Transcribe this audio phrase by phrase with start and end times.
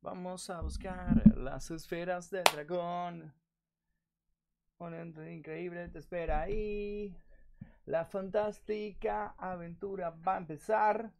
[0.00, 3.32] Vamos a buscar las esferas del dragón.
[4.78, 7.16] Un increíble te espera ahí.
[7.84, 11.12] La fantástica aventura va a empezar.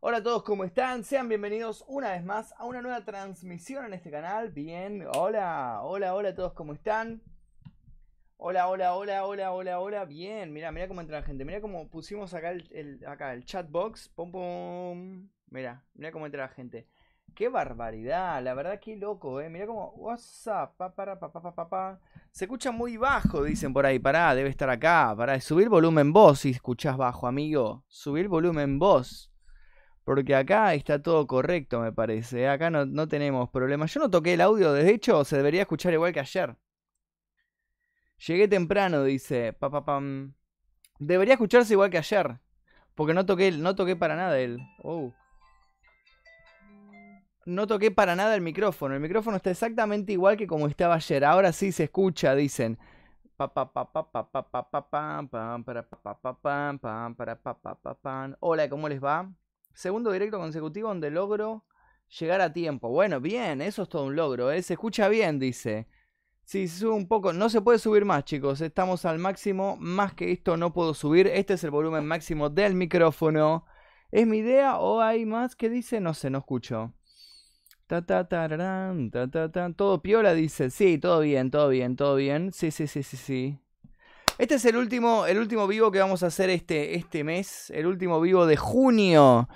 [0.00, 1.04] Hola a todos, ¿cómo están?
[1.04, 4.50] Sean bienvenidos una vez más a una nueva transmisión en este canal.
[4.50, 7.20] Bien, hola, hola, hola a todos, ¿cómo están?
[8.40, 10.04] Hola, hola, hola, hola, hola, hola.
[10.04, 11.44] Bien, mira, mira cómo entra la gente.
[11.44, 14.08] Mira cómo pusimos acá el, acá el chat box.
[14.10, 15.28] Pum, pum.
[15.50, 16.86] Mira, mira cómo entra la gente.
[17.34, 19.50] Qué barbaridad, la verdad qué loco, eh.
[19.50, 23.84] Mira cómo WhatsApp, pa, para, pa, pa, pa, pa, Se escucha muy bajo, dicen por
[23.86, 23.98] ahí.
[23.98, 25.12] Pará, debe estar acá.
[25.16, 27.84] Pará, subir volumen voz si escuchás bajo, amigo.
[27.88, 29.32] Subir volumen voz.
[30.04, 32.42] Porque acá está todo correcto, me parece.
[32.42, 32.48] ¿eh?
[32.48, 33.92] Acá no, no tenemos problemas.
[33.92, 36.56] Yo no toqué el audio, de hecho, se debería escuchar igual que ayer.
[38.26, 39.52] Llegué temprano, dice.
[39.52, 40.02] Pa,
[40.98, 42.40] Debería escucharse igual que ayer.
[42.94, 44.58] Porque no toqué, no toqué para nada el.
[44.82, 45.12] Oh.
[47.46, 48.94] No toqué para nada el micrófono.
[48.94, 51.24] El micrófono está exactamente igual que como estaba ayer.
[51.24, 52.78] Ahora sí se escucha, dicen.
[58.40, 59.32] Hola, ¿cómo les va?
[59.72, 61.64] Segundo directo consecutivo donde logro
[62.18, 62.88] llegar a tiempo.
[62.88, 64.60] Bueno, bien, eso es todo un logro, ¿eh?
[64.62, 65.86] Se escucha bien, dice.
[66.48, 67.34] Sí, sube un poco.
[67.34, 68.62] No se puede subir más, chicos.
[68.62, 69.76] Estamos al máximo.
[69.78, 71.26] Más que esto no puedo subir.
[71.26, 73.66] Este es el volumen máximo del micrófono.
[74.10, 76.00] ¿Es mi idea o hay más que dice?
[76.00, 76.94] No sé, no escucho.
[77.86, 80.70] Ta, ta, ta, ta, ta, Todo piola dice.
[80.70, 82.50] Sí, todo bien, todo bien, todo bien.
[82.54, 83.58] Sí, sí, sí, sí, sí.
[84.38, 87.68] Este es el último, el último vivo que vamos a hacer este, este mes.
[87.68, 89.50] El último vivo de junio.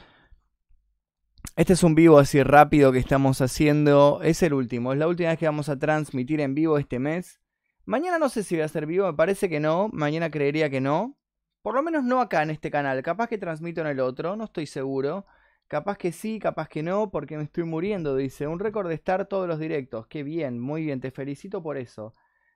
[1.54, 4.20] Este es un vivo así rápido que estamos haciendo.
[4.22, 4.94] Es el último.
[4.94, 7.42] Es la última vez que vamos a transmitir en vivo este mes.
[7.84, 9.06] Mañana no sé si voy a ser vivo.
[9.06, 9.90] Me parece que no.
[9.92, 11.18] Mañana creería que no.
[11.60, 13.02] Por lo menos no acá en este canal.
[13.02, 14.34] Capaz que transmito en el otro.
[14.34, 15.26] No estoy seguro.
[15.68, 17.10] Capaz que sí, capaz que no.
[17.10, 18.16] Porque me estoy muriendo.
[18.16, 18.46] Dice.
[18.46, 20.06] Un récord de estar todos los directos.
[20.06, 20.58] Qué bien.
[20.58, 21.02] Muy bien.
[21.02, 22.14] Te felicito por eso.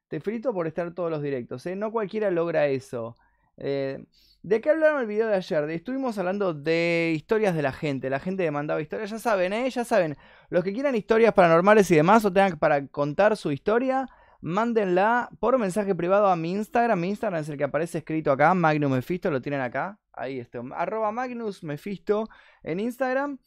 [0.09, 1.66] Te felicito por estar todos los directos.
[1.66, 1.76] ¿eh?
[1.76, 3.15] No cualquiera logra eso.
[3.56, 4.05] Eh,
[4.47, 5.69] ¿De qué hablaron el video de ayer?
[5.71, 8.09] estuvimos hablando de historias de la gente.
[8.11, 9.11] La gente demandaba historias.
[9.11, 9.69] Ya saben, ¿eh?
[9.69, 10.17] Ya saben.
[10.50, 14.06] Los que quieran historias paranormales y demás o tengan para contar su historia,
[14.41, 17.00] mándenla por mensaje privado a mi Instagram.
[17.00, 18.55] Mi Instagram es el que aparece escrito acá.
[18.55, 19.99] Magnus Mephisto, lo tienen acá.
[20.12, 20.61] Ahí está.
[20.77, 22.28] Arroba Magnus Mephisto
[22.62, 23.39] en Instagram.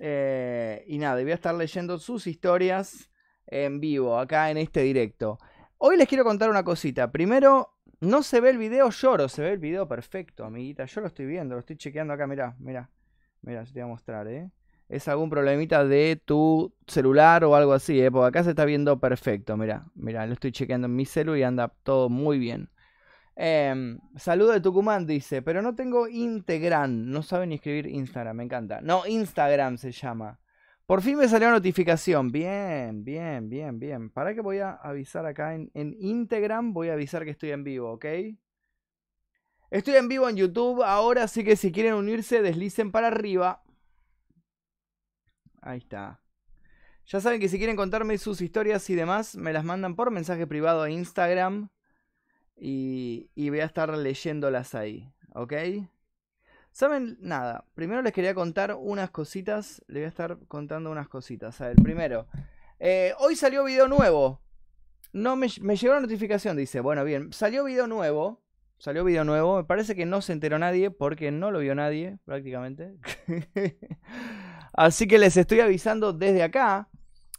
[0.00, 3.10] Eh, y nada, voy a estar leyendo sus historias
[3.46, 5.38] en vivo, acá en este directo.
[5.76, 7.12] Hoy les quiero contar una cosita.
[7.12, 9.28] Primero, no se ve el video, lloro.
[9.28, 10.84] Se ve el video perfecto, amiguita.
[10.84, 12.26] Yo lo estoy viendo, lo estoy chequeando acá.
[12.26, 12.90] Mirá, mirá.
[13.42, 14.50] Mirá, te voy a mostrar, ¿eh?
[14.88, 18.10] Es algún problemita de tu celular o algo así, ¿eh?
[18.10, 19.56] Porque acá se está viendo perfecto.
[19.56, 22.70] Mirá, mirá, lo estoy chequeando en mi celular y anda todo muy bien.
[23.36, 25.42] Eh, saludo de Tucumán, dice.
[25.42, 27.10] Pero no tengo Integran.
[27.10, 28.80] No sabe ni escribir Instagram, me encanta.
[28.80, 30.38] No, Instagram se llama.
[30.88, 32.32] Por fin me salió notificación.
[32.32, 34.08] Bien, bien, bien, bien.
[34.08, 36.72] ¿Para que voy a avisar acá en, en Instagram?
[36.72, 38.06] Voy a avisar que estoy en vivo, ¿ok?
[39.70, 43.62] Estoy en vivo en YouTube ahora, así que si quieren unirse, deslicen para arriba.
[45.60, 46.22] Ahí está.
[47.04, 50.46] Ya saben que si quieren contarme sus historias y demás, me las mandan por mensaje
[50.46, 51.68] privado a Instagram.
[52.56, 55.52] Y, y voy a estar leyéndolas ahí, ¿ok?
[56.78, 61.60] Saben, nada, primero les quería contar unas cositas, les voy a estar contando unas cositas.
[61.60, 62.28] A ver, primero,
[62.78, 64.40] eh, hoy salió video nuevo.
[65.12, 68.44] No me, llegó la notificación, dice, bueno, bien, salió video nuevo.
[68.78, 72.18] Salió video nuevo, me parece que no se enteró nadie porque no lo vio nadie
[72.24, 72.94] prácticamente.
[74.72, 76.90] Así que les estoy avisando desde acá.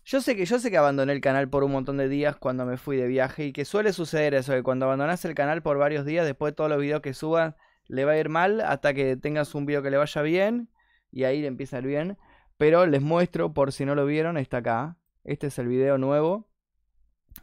[0.04, 2.66] Yo sé que yo sé que abandoné el canal por un montón de días cuando
[2.66, 5.78] me fui de viaje y que suele suceder eso, que cuando abandonas el canal por
[5.78, 7.56] varios días, después de todos los videos que suban,
[7.90, 10.70] le va a ir mal hasta que tengas un video que le vaya bien
[11.12, 12.18] y ahí le empieza a ir bien.
[12.58, 14.98] Pero les muestro, por si no lo vieron, está acá.
[15.24, 16.48] Este es el video nuevo.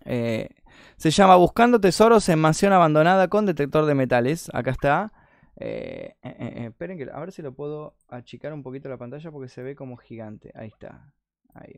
[0.05, 0.49] Eh,
[0.97, 4.51] se llama Buscando tesoros en mansión abandonada con detector de metales.
[4.53, 5.13] Acá está.
[5.59, 9.49] Eh, eh, esperen que a ver si lo puedo achicar un poquito la pantalla porque
[9.49, 10.53] se ve como gigante.
[10.55, 11.13] Ahí está.
[11.55, 11.75] Ahí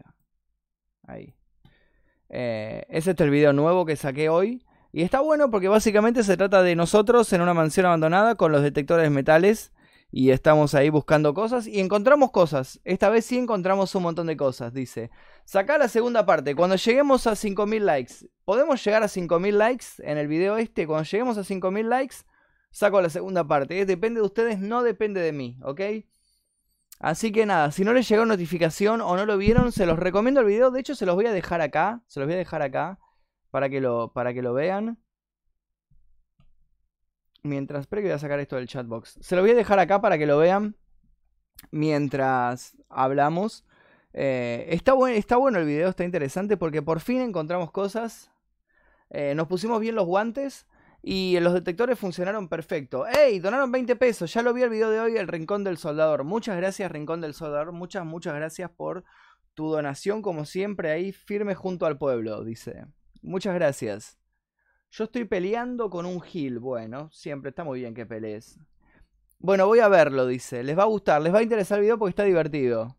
[1.06, 1.35] Ahí.
[2.29, 4.62] es este el video nuevo que saqué hoy.
[4.93, 8.62] Y está bueno porque básicamente se trata de nosotros en una mansión abandonada con los
[8.62, 9.73] detectores metales.
[10.11, 12.81] Y estamos ahí buscando cosas y encontramos cosas.
[12.85, 15.11] Esta vez sí encontramos un montón de cosas, dice.
[15.44, 16.55] Saca la segunda parte.
[16.55, 18.14] Cuando lleguemos a 5000 likes.
[18.46, 20.87] ¿Podemos llegar a 5000 likes en el video este?
[20.87, 22.17] Cuando lleguemos a 5000 likes,
[22.70, 23.84] saco la segunda parte.
[23.84, 25.81] Depende de ustedes, no depende de mí, ¿ok?
[27.00, 30.41] Así que nada, si no les llegó notificación o no lo vieron, se los recomiendo
[30.41, 30.70] el video.
[30.70, 32.02] De hecho, se los voy a dejar acá.
[32.06, 32.99] Se los voy a dejar acá
[33.50, 34.99] para que lo, para que lo vean.
[37.43, 39.19] Mientras, que voy a sacar esto del chatbox.
[39.21, 40.77] Se lo voy a dejar acá para que lo vean
[41.71, 43.65] mientras hablamos.
[44.12, 48.31] Eh, está, está bueno el video, está interesante porque por fin encontramos cosas.
[49.11, 50.67] Eh, nos pusimos bien los guantes
[51.03, 53.06] y los detectores funcionaron perfecto.
[53.06, 53.39] ¡Ey!
[53.39, 54.33] Donaron 20 pesos.
[54.33, 56.25] Ya lo vi el video de hoy, el Rincón del Soldador.
[56.25, 57.73] Muchas gracias, Rincón del Soldador.
[57.73, 59.05] Muchas, muchas gracias por
[59.55, 62.87] tu donación, como siempre, ahí firme junto al pueblo, dice.
[63.23, 64.19] Muchas gracias.
[64.91, 66.59] Yo estoy peleando con un Gil.
[66.59, 68.59] Bueno, siempre está muy bien que pelees.
[69.38, 70.65] Bueno, voy a verlo, dice.
[70.65, 72.97] Les va a gustar, les va a interesar el video porque está divertido.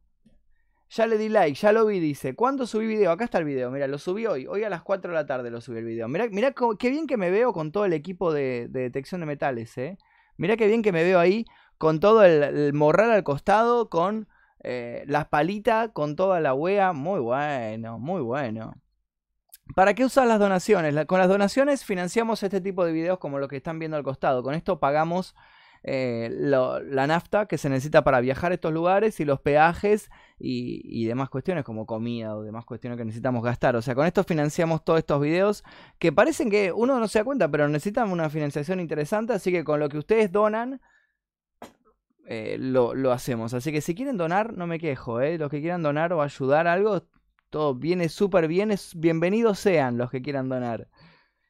[0.92, 2.36] Ya le di like, ya lo vi, dice.
[2.36, 3.12] ¿Cuándo subí video?
[3.12, 4.48] Acá está el video, mira, lo subí hoy.
[4.48, 6.08] Hoy a las 4 de la tarde lo subí el video.
[6.08, 9.78] Mira, mira qué bien que me veo con todo el equipo de, detección de metales,
[9.78, 9.98] eh.
[10.38, 11.46] Mira qué bien que me veo ahí
[11.78, 14.28] con todo el, morral al costado, con
[14.64, 16.94] eh, las palitas, con toda la wea.
[16.94, 18.74] Muy bueno, muy bueno.
[19.76, 21.06] ¿Para qué usar las donaciones?
[21.06, 24.44] con las donaciones financiamos este tipo de videos como lo que están viendo al costado.
[24.44, 25.36] Con esto pagamos
[25.84, 31.06] eh, la nafta que se necesita para viajar a estos lugares y los peajes y,
[31.06, 33.76] demás cuestiones como comida o demás cuestiones que necesitamos gastar.
[33.76, 35.64] O sea, con esto financiamos todos estos videos
[36.00, 39.64] que parecen que uno no se da cuenta, pero necesitan una financiación interesante, así que
[39.64, 40.82] con lo que ustedes donan...
[42.32, 43.56] Eh, lo, hacemos.
[43.56, 45.20] Así que si quieren donar, no me quejo.
[45.20, 45.40] ¿eh?
[45.40, 47.02] Los que quieran donar o ayudar algo,
[47.50, 48.74] todo viene súper bien.
[48.96, 50.88] bienvenidos sean los que quieran donar.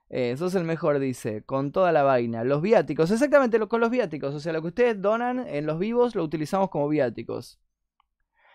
[0.10, 2.44] Eh, sos el mejor, dice, con toda la vaina.
[2.44, 4.34] Los viáticos, exactamente lo, con los viáticos.
[4.34, 7.60] O sea, lo que ustedes donan en los vivos lo utilizamos como viáticos.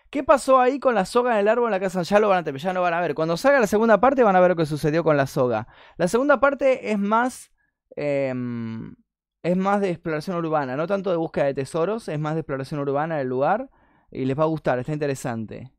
[0.09, 2.01] ¿Qué pasó ahí con la soga en el árbol en la casa?
[2.03, 3.15] Ya lo van a, ya no van a ver.
[3.15, 5.67] Cuando salga la segunda parte van a ver lo que sucedió con la soga.
[5.97, 7.51] La segunda parte es más...
[7.95, 8.95] Em,
[9.43, 12.79] es más de exploración urbana, no tanto de búsqueda de tesoros, es más de exploración
[12.79, 13.69] urbana del lugar.
[14.09, 15.74] Y les va a gustar, está interesante.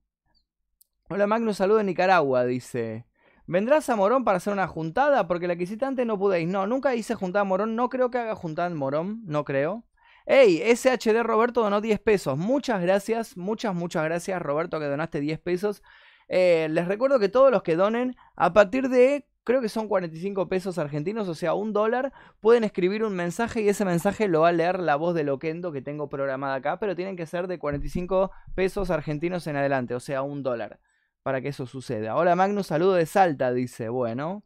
[1.08, 3.06] Hola Magnus, saludo de Nicaragua, dice.
[3.46, 5.28] ¿Vendrás a Morón para hacer una juntada?
[5.28, 6.48] Porque la que hiciste antes no podéis.
[6.48, 7.76] No, nunca hice juntada en Morón.
[7.76, 9.22] No creo que haga juntada en Morón.
[9.24, 9.84] No creo.
[10.26, 12.36] Ey, SHD Roberto donó 10 pesos.
[12.36, 13.36] Muchas gracias.
[13.36, 15.80] Muchas, muchas gracias, Roberto, que donaste 10 pesos.
[16.26, 20.48] Eh, les recuerdo que todos los que donen, a partir de, creo que son 45
[20.48, 24.48] pesos argentinos, o sea, un dólar, pueden escribir un mensaje y ese mensaje lo va
[24.48, 27.60] a leer la voz de Loquendo que tengo programada acá, pero tienen que ser de
[27.60, 30.80] 45 pesos argentinos en adelante, o sea, un dólar
[31.26, 32.14] para que eso suceda.
[32.14, 33.88] Hola Magnus, saludo de Salta, dice.
[33.88, 34.44] Bueno,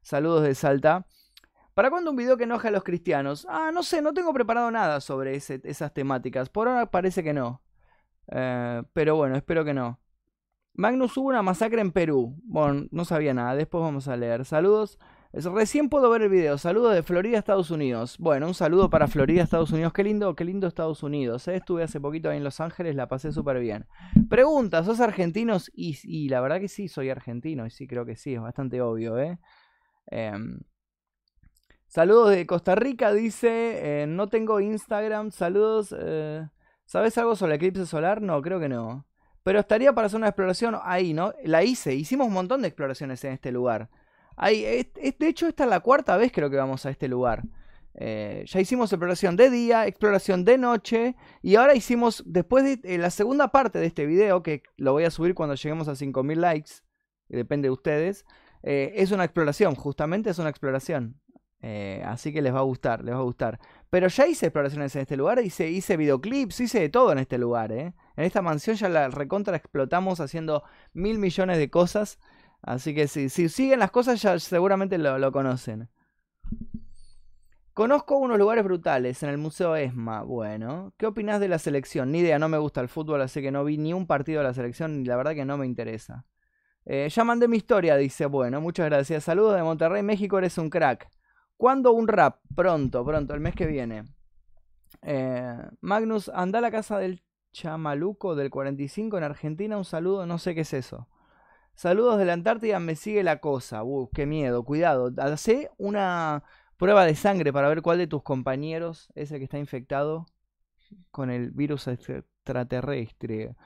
[0.00, 1.04] saludos de Salta.
[1.74, 3.48] ¿Para cuándo un video que enoje a los cristianos?
[3.50, 6.48] Ah, no sé, no tengo preparado nada sobre esas temáticas.
[6.48, 7.62] Por ahora parece que no.
[8.28, 9.98] Eh, pero bueno, espero que no.
[10.74, 12.36] Magnus hubo una masacre en Perú.
[12.44, 13.56] Bueno, no sabía nada.
[13.56, 14.44] Después vamos a leer.
[14.44, 15.00] Saludos
[15.32, 16.58] Recién puedo ver el video.
[16.58, 18.18] Saludos de Florida, Estados Unidos.
[18.18, 19.92] Bueno, un saludo para Florida, Estados Unidos.
[19.92, 21.46] Qué lindo, qué lindo Estados Unidos.
[21.46, 21.54] ¿eh?
[21.54, 23.86] Estuve hace poquito ahí en Los Ángeles, la pasé súper bien.
[24.28, 25.70] Pregunta, ¿sos argentinos?
[25.72, 27.64] Y, la verdad que sí, soy argentino.
[27.64, 29.38] Y sí, creo que sí, es bastante obvio, ¿eh?
[30.08, 30.58] Em,
[31.86, 34.02] saludos de Costa Rica, dice.
[34.02, 35.30] Eh, no tengo Instagram.
[35.30, 35.94] Saludos.
[35.96, 36.44] Eh,
[36.86, 38.20] ¿Sabes algo sobre el eclipse solar?
[38.20, 39.06] No, creo que no.
[39.44, 41.34] Pero estaría para hacer una exploración ahí, ¿no?
[41.44, 41.94] La hice.
[41.94, 43.90] Hicimos un montón de exploraciones en este lugar
[44.40, 47.42] de hecho, esta es la cuarta vez creo que vamos a este lugar.
[47.94, 52.98] Eh, ya hicimos exploración de día, exploración de noche y ahora hicimos, después de eh,
[52.98, 56.36] la segunda parte de este video, que lo voy a subir cuando lleguemos a 5.000
[56.36, 56.70] likes,
[57.28, 58.24] depende de ustedes,
[58.62, 61.20] eh, es una exploración, justamente es una exploración.
[62.04, 63.58] así que les va a gustar, les va a gustar.
[63.90, 67.38] Pero ya hice exploraciones en este lugar, hice, hice videoclips, hice de todo en este
[67.38, 67.72] lugar.
[67.72, 70.62] En esta mansión ya la recontra explotamos haciendo
[70.94, 72.18] mil millones de cosas.
[72.62, 75.88] Así que si, si siguen las cosas ya seguramente lo, conocen.
[77.72, 80.22] Conozco unos lugares brutales en el Museo ESMA.
[80.22, 82.12] Bueno, ¿qué opinas de la selección?
[82.12, 84.48] Ni idea, no me gusta el fútbol, así que no vi ni un partido de
[84.48, 86.26] la selección y la verdad que no me interesa.
[86.84, 88.26] Eh, ya mandé mi historia, dice.
[88.26, 89.24] Bueno, muchas gracias.
[89.24, 91.08] Saludos de Monterrey, México, eres un crack.
[91.56, 92.40] ¿Cuándo un rap?
[92.54, 94.04] Pronto, pronto, el mes que viene.
[95.02, 99.76] Eh, Magnus, anda a la casa del chamaluco del 45 en Argentina.
[99.76, 101.08] Un saludo, no sé qué es eso.
[101.80, 103.84] Saludos de la Antártida, me sigue la cosa.
[103.84, 105.10] Uh, qué miedo, cuidado.
[105.16, 106.44] Hacé una
[106.76, 110.26] prueba de sangre para ver cuál de tus compañeros es el que está infectado
[111.10, 113.56] con el virus extraterrestre.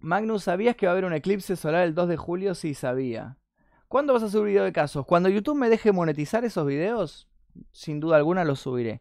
[0.00, 2.52] Magnus, ¿sabías que va a haber un eclipse solar el 2 de julio?
[2.56, 3.38] Sí, sabía.
[3.86, 5.06] ¿Cuándo vas a subir video de casos?
[5.06, 7.28] Cuando YouTube me deje monetizar esos videos,
[7.70, 9.00] sin duda alguna los subiré.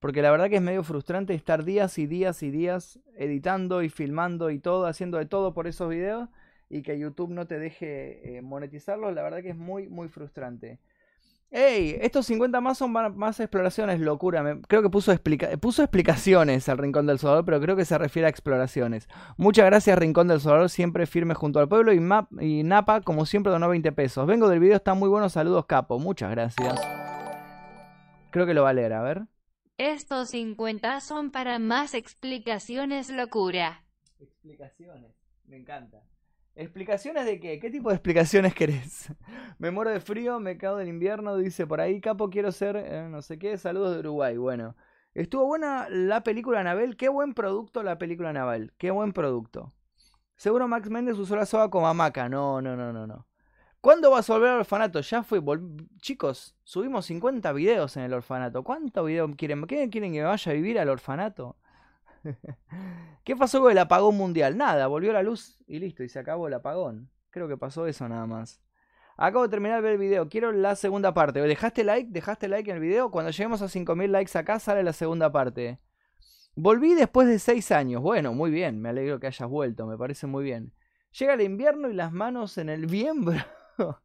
[0.00, 3.88] Porque la verdad que es medio frustrante estar días y días y días editando y
[3.88, 6.28] filmando y todo, haciendo de todo por esos videos
[6.68, 10.78] y que YouTube no te deje eh, monetizarlos, la verdad que es muy, muy frustrante.
[11.50, 11.96] ¡Ey!
[12.00, 14.58] Estos 50 más son más exploraciones, locura.
[14.66, 15.12] creo que puso,
[15.60, 19.08] puso explicaciones al Rincón del Soldador, pero creo que se refiere a exploraciones.
[19.36, 21.92] Muchas gracias, Rincón del Soldador, siempre firme junto al pueblo.
[21.92, 22.00] Y,
[22.44, 24.26] y Napa, como siempre, donó 20 pesos.
[24.26, 25.28] Vengo del video, está muy bueno.
[25.28, 26.00] Saludos, capo.
[26.00, 26.80] Muchas gracias.
[28.30, 29.22] Creo que lo va a leer, a ver.
[29.78, 33.84] Estos 50 son para más explicaciones locura.
[34.18, 36.02] Explicaciones, me encanta.
[36.56, 37.58] ¿Explicaciones de qué?
[37.58, 39.12] ¿Qué tipo de explicaciones querés?
[39.58, 43.06] me muero de frío, me cago del invierno, dice por ahí, capo, quiero ser eh,
[43.10, 44.38] no sé qué, saludos de Uruguay.
[44.38, 44.74] Bueno,
[45.12, 49.74] estuvo buena la película Anabel, qué buen producto la película Anabel, qué buen producto.
[50.36, 53.26] Seguro Max Méndez usó la soga como hamaca, no, no, no, no, no.
[53.82, 55.00] ¿Cuándo vas a volver al orfanato?
[55.00, 55.42] Ya fue.
[56.00, 58.64] Chicos, subimos 50 videos en el orfanato.
[58.64, 59.64] ¿Cuántos videos quieren?
[59.66, 61.56] ¿Qué quieren que me vaya a vivir al orfanato?
[63.24, 64.56] ¿Qué pasó con el apagón mundial?
[64.56, 67.10] Nada, volvió la luz y listo, y se acabó el apagón.
[67.30, 68.60] Creo que pasó eso nada más.
[69.16, 71.40] Acabo de terminar de ver el video, quiero la segunda parte.
[71.40, 72.10] ¿Dejaste like?
[72.10, 73.10] ¿Dejaste like en el video?
[73.10, 75.80] Cuando lleguemos a 5000 likes acá sale la segunda parte.
[76.54, 78.02] Volví después de 6 años.
[78.02, 80.72] Bueno, muy bien, me alegro que hayas vuelto, me parece muy bien.
[81.18, 83.38] Llega el invierno y las manos en el miembro.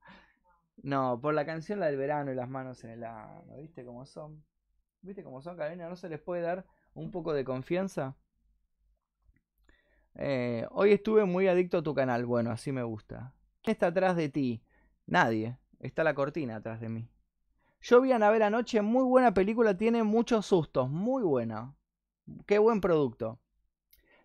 [0.83, 3.57] no, por la canción la del verano y las manos en el ano.
[3.57, 4.43] ¿Viste cómo son?
[5.01, 5.89] ¿Viste cómo son, Carolina?
[5.89, 8.15] ¿No se les puede dar un poco de confianza?
[10.15, 12.25] Eh, hoy estuve muy adicto a tu canal.
[12.25, 13.33] Bueno, así me gusta.
[13.61, 14.63] ¿Quién está atrás de ti?
[15.05, 15.57] Nadie.
[15.79, 17.09] Está la cortina atrás de mí.
[17.81, 18.81] Yo vi a Anabel anoche.
[18.81, 19.77] Muy buena película.
[19.77, 20.89] Tiene muchos sustos.
[20.89, 21.75] Muy buena.
[22.45, 23.39] Qué buen producto.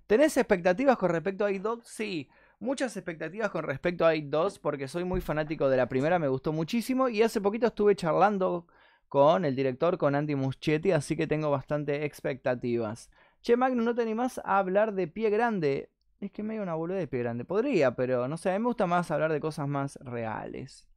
[0.06, 1.84] ¿Tenés expectativas con respecto a iDog?
[1.84, 6.28] Sí muchas expectativas con respecto a 2 porque soy muy fanático de la primera, me
[6.28, 8.66] gustó muchísimo y hace poquito estuve charlando
[9.08, 13.10] con el director, con Andy Muschietti, así que tengo bastante expectativas.
[13.42, 15.90] Che, Magno, ¿no te animás a hablar de pie grande?
[16.20, 17.44] Es que me medio una boluda de pie grande.
[17.44, 20.88] Podría, pero no sé, a mí me gusta más hablar de cosas más reales.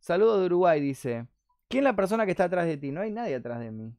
[0.00, 1.26] Saludo de Uruguay, dice.
[1.68, 2.92] ¿Quién es la persona que está atrás de ti?
[2.92, 3.94] No hay nadie atrás de mí.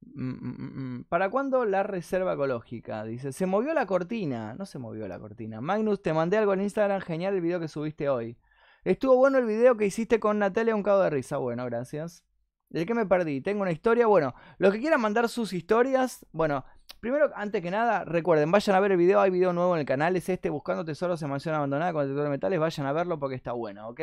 [0.00, 3.04] Mm, mm, mm, ¿Para cuándo la reserva ecológica?
[3.04, 4.54] Dice, se movió la cortina.
[4.54, 5.60] No se movió la cortina.
[5.60, 7.00] Magnus, te mandé algo en Instagram.
[7.00, 8.36] Genial el video que subiste hoy.
[8.84, 11.36] Estuvo bueno el video que hiciste con Natalia, un cago de risa.
[11.36, 12.24] Bueno, gracias.
[12.70, 13.42] ¿De qué me perdí?
[13.42, 14.06] Tengo una historia.
[14.06, 16.24] Bueno, los que quieran mandar sus historias.
[16.32, 16.64] Bueno,
[17.00, 19.20] primero, antes que nada, recuerden, vayan a ver el video.
[19.20, 20.16] Hay video nuevo en el canal.
[20.16, 22.58] Es este, Buscando Tesoros en Mansión Abandonada con detector de metales.
[22.58, 24.00] Vayan a verlo porque está bueno, ¿ok?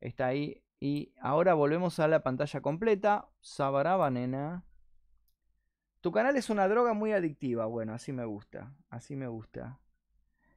[0.00, 0.62] Está ahí.
[0.78, 3.28] Y ahora volvemos a la pantalla completa.
[3.40, 4.64] Sabaraba, nena.
[6.00, 7.66] Tu canal es una droga muy adictiva.
[7.66, 8.72] Bueno, así me gusta.
[8.88, 9.80] Así me gusta.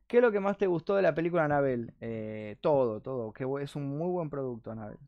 [0.08, 1.94] ¿Qué es lo que más te gustó de la película Anabel?
[2.02, 3.34] Eh, todo, todo.
[3.34, 5.00] Que es un muy buen producto, Anabel.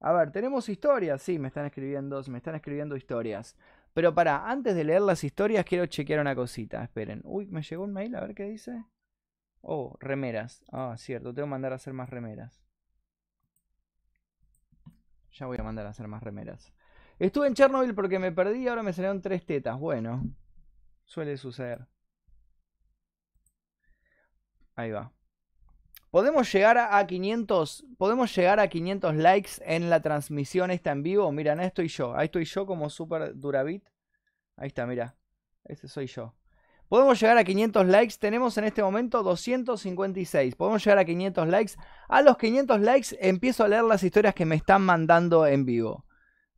[0.00, 1.22] A ver, ¿tenemos historias?
[1.22, 3.56] Sí, me están escribiendo, me están escribiendo historias.
[3.94, 6.82] Pero para, antes de leer las historias, quiero chequear una cosita.
[6.82, 7.20] Esperen.
[7.24, 8.84] Uy, me llegó un mail, a ver qué dice.
[9.60, 10.64] Oh, remeras.
[10.72, 12.60] Ah, cierto, tengo que mandar a hacer más remeras.
[15.32, 16.72] Ya voy a mandar a hacer más remeras.
[17.18, 19.78] Estuve en Chernobyl porque me perdí y ahora me salieron tres tetas.
[19.78, 20.24] Bueno,
[21.04, 21.86] suele suceder.
[24.76, 25.12] Ahí va.
[26.10, 31.32] Podemos llegar a 500, podemos llegar a 500 likes en la transmisión esta en vivo.
[31.32, 32.14] Mira, ahí estoy yo.
[32.14, 33.82] Ahí estoy yo como super durabit.
[34.56, 35.16] Ahí está, mira.
[35.64, 36.34] Ese soy yo.
[36.88, 38.16] Podemos llegar a 500 likes.
[38.20, 40.54] Tenemos en este momento 256.
[40.56, 41.72] Podemos llegar a 500 likes.
[42.06, 46.04] A los 500 likes empiezo a leer las historias que me están mandando en vivo.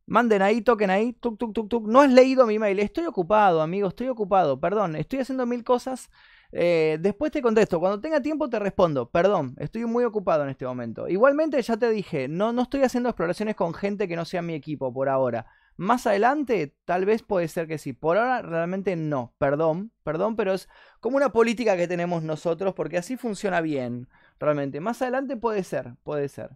[0.05, 1.87] Manden ahí, toquen ahí, tuk, tuk, tuk, tuk.
[1.87, 2.79] No has leído mi mail.
[2.79, 4.59] Estoy ocupado, amigo, estoy ocupado.
[4.59, 6.09] Perdón, estoy haciendo mil cosas.
[6.57, 7.81] Eh, después te contesto.
[7.81, 9.09] Cuando tenga tiempo te respondo.
[9.09, 11.09] Perdón, estoy muy ocupado en este momento.
[11.09, 14.53] Igualmente, ya te dije, no, no estoy haciendo exploraciones con gente que no sea mi
[14.53, 15.47] equipo por ahora.
[15.75, 17.91] Más adelante, tal vez puede ser que sí.
[17.91, 19.33] Por ahora, realmente no.
[19.37, 20.69] Perdón, perdón, pero es
[21.01, 24.07] como una política que tenemos nosotros porque así funciona bien,
[24.39, 24.79] realmente.
[24.79, 26.51] Más adelante puede ser, puede ser.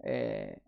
[0.00, 0.58] Eh,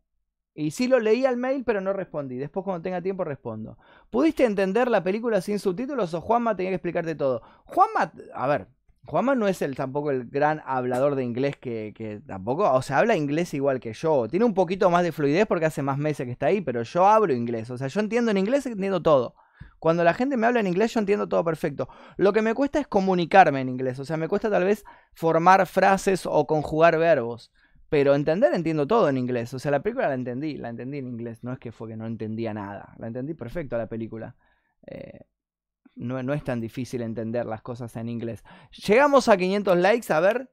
[0.59, 2.37] y sí lo leí al mail, pero no respondí.
[2.37, 3.79] Después cuando tenga tiempo respondo.
[4.11, 7.43] ¿Pudiste entender la película sin subtítulos o Juanma tenía que explicarte todo?
[7.65, 8.67] Juanma, a ver,
[9.07, 12.99] Juanma no es el tampoco el gran hablador de inglés que, que, tampoco, o sea,
[12.99, 14.27] habla inglés igual que yo.
[14.27, 17.07] Tiene un poquito más de fluidez porque hace más meses que está ahí, pero yo
[17.07, 17.71] hablo inglés.
[17.71, 19.37] O sea, yo entiendo en inglés, entiendo todo.
[19.79, 21.89] Cuando la gente me habla en inglés, yo entiendo todo perfecto.
[22.17, 24.01] Lo que me cuesta es comunicarme en inglés.
[24.01, 24.85] O sea, me cuesta tal vez
[25.15, 27.53] formar frases o conjugar verbos.
[27.89, 29.55] Pero entender entiendo todo en inglés.
[29.55, 31.43] O sea, la película la entendí, la entendí en inglés.
[31.43, 32.95] No es que fue que no entendía nada.
[32.99, 34.37] La entendí perfecto la película.
[34.87, 35.21] Eh,
[35.97, 38.45] no, no, es tan difícil entender las cosas en inglés.
[38.87, 40.51] Llegamos a 500 likes, a ver.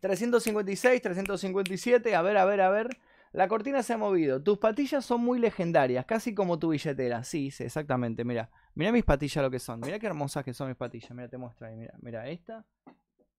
[0.00, 2.88] 356, 357, a ver, a ver, a ver.
[3.32, 4.40] La cortina se ha movido.
[4.40, 7.24] Tus patillas son muy legendarias, casi como tu billetera.
[7.24, 8.22] Sí, sí, exactamente.
[8.22, 9.80] Mira, mira mis patillas lo que son.
[9.80, 11.10] Mira qué hermosas que son mis patillas.
[11.10, 11.74] Mira, te muestro ahí.
[11.74, 12.64] Mira, mira esta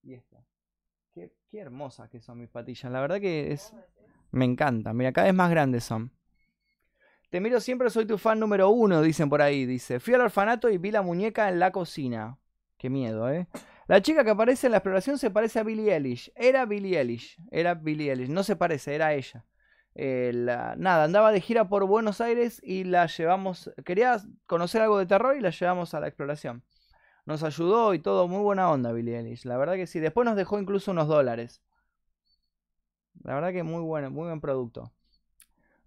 [0.03, 0.43] y esta.
[1.15, 2.91] Qué, hermosas que son mis patillas.
[2.91, 3.73] La verdad que es.
[4.31, 4.93] Me encanta.
[4.93, 6.11] Mira, cada vez más grandes son.
[7.29, 9.65] Te miro siempre, soy tu fan número uno, dicen por ahí.
[9.65, 12.37] Dice, fui al orfanato y vi la muñeca en la cocina.
[12.77, 13.47] Qué miedo, ¿eh?
[13.87, 16.31] La chica que aparece en la exploración se parece a Billie Eilish.
[16.35, 17.37] Era Billie Eilish.
[17.51, 18.29] Era Billie Eilish.
[18.29, 19.45] No se parece, era ella.
[19.95, 20.31] eh,
[20.77, 25.37] nada, andaba de gira por Buenos Aires y la llevamos, quería conocer algo de terror
[25.37, 26.63] y la llevamos a la exploración.
[27.25, 29.99] Nos ayudó y todo, muy buena onda Billie Eilish, la verdad que sí.
[29.99, 31.61] Después nos dejó incluso unos dólares.
[33.23, 34.91] La verdad que muy bueno, muy buen producto.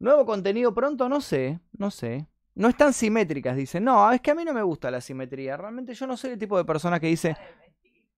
[0.00, 2.26] Nuevo contenido pronto, no sé, no sé.
[2.54, 3.78] No están simétricas, dice.
[3.78, 5.56] No, es que a mí no me gusta la simetría.
[5.56, 7.36] Realmente yo no soy el tipo de persona que dice,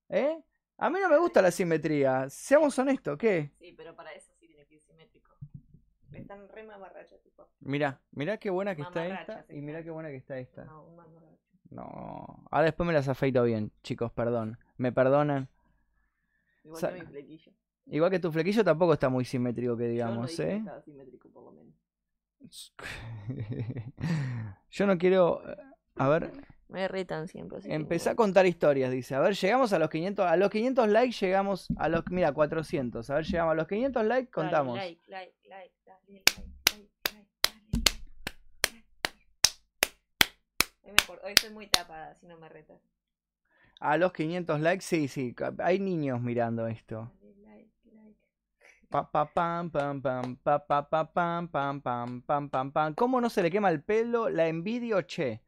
[0.09, 0.43] ¿eh?
[0.79, 2.31] A mí no me gusta la simetría.
[2.31, 3.53] Seamos honestos, ¿qué?
[3.59, 5.37] Sí, pero para eso sí tiene que ir simétrico.
[6.13, 7.47] Están re mamarrachas, tipo.
[7.61, 10.65] Mira, mira qué buena que está esta y mira qué buena que está esta.
[10.65, 11.31] No, un.
[11.71, 14.59] No, ahora después me las afeito bien, chicos, perdón.
[14.77, 15.49] ¿Me perdonan?
[16.65, 17.53] Igual que mi flequillo.
[17.87, 20.57] Igual que tu flequillo tampoco está muy simétrico que Yo no digamos, dije que ¿eh?
[20.59, 21.75] estaba simétrico, por lo menos.
[24.71, 25.43] Yo no quiero...
[25.49, 25.57] eh,
[25.97, 26.33] A ver,
[26.69, 27.59] Me retan siempre.
[27.59, 29.15] así que a contar historias, dice.
[29.15, 30.27] A ver, llegamos a los 500...
[30.27, 32.05] A los 500 likes llegamos a los...
[32.11, 33.09] Mira, 400.
[33.11, 34.77] A ver, llegamos a los 500 likes, Dale, contamos.
[34.77, 37.91] Like, like, like, dale, like, like, like, dale, like.
[40.91, 42.81] Hoy, me hoy estoy muy tapada, si no me retas.
[43.81, 45.35] A los 500 likes, sí, sí.
[45.59, 47.11] Hay niños mirando esto.
[47.21, 48.17] Dale, like, like.
[48.91, 52.95] Pa, pa, pam, pam, pam, pa, pa, pa, pam, pam, pam, pam, pam, pam.
[52.95, 54.29] ¿Cómo no se le quema el pelo?
[54.29, 55.41] La envidio, che.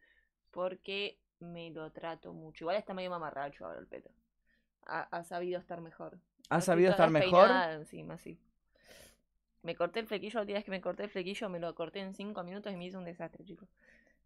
[0.53, 2.65] Porque me lo trato mucho.
[2.65, 4.11] Igual está medio mamarracho ahora el pelo.
[4.87, 6.19] Ha, ha sabido estar mejor.
[6.51, 7.63] ¿Ha No sabido estar mejor?
[7.75, 8.39] encima, sí.
[9.63, 12.15] Me corté el flequillo, el día que me corté el flequillo, me lo corté en
[12.15, 13.69] 5 minutos y me hizo un desastre, chicos.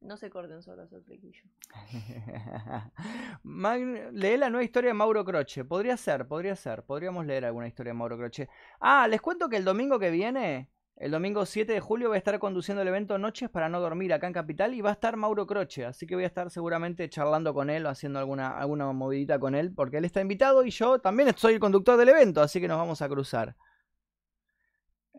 [0.00, 1.42] No se corten solos el flequillo.
[3.44, 5.64] Magn- Lee la nueva historia de Mauro Croce.
[5.64, 6.84] Podría ser, podría ser.
[6.84, 8.48] Podríamos leer alguna historia de Mauro Croce.
[8.80, 12.18] Ah, les cuento que el domingo que viene, el domingo 7 de julio, voy a
[12.18, 15.16] estar conduciendo el evento Noches para no dormir acá en Capital y va a estar
[15.16, 15.84] Mauro Croce.
[15.86, 19.54] Así que voy a estar seguramente charlando con él o haciendo alguna, alguna movidita con
[19.54, 22.68] él porque él está invitado y yo también soy el conductor del evento, así que
[22.68, 23.56] nos vamos a cruzar.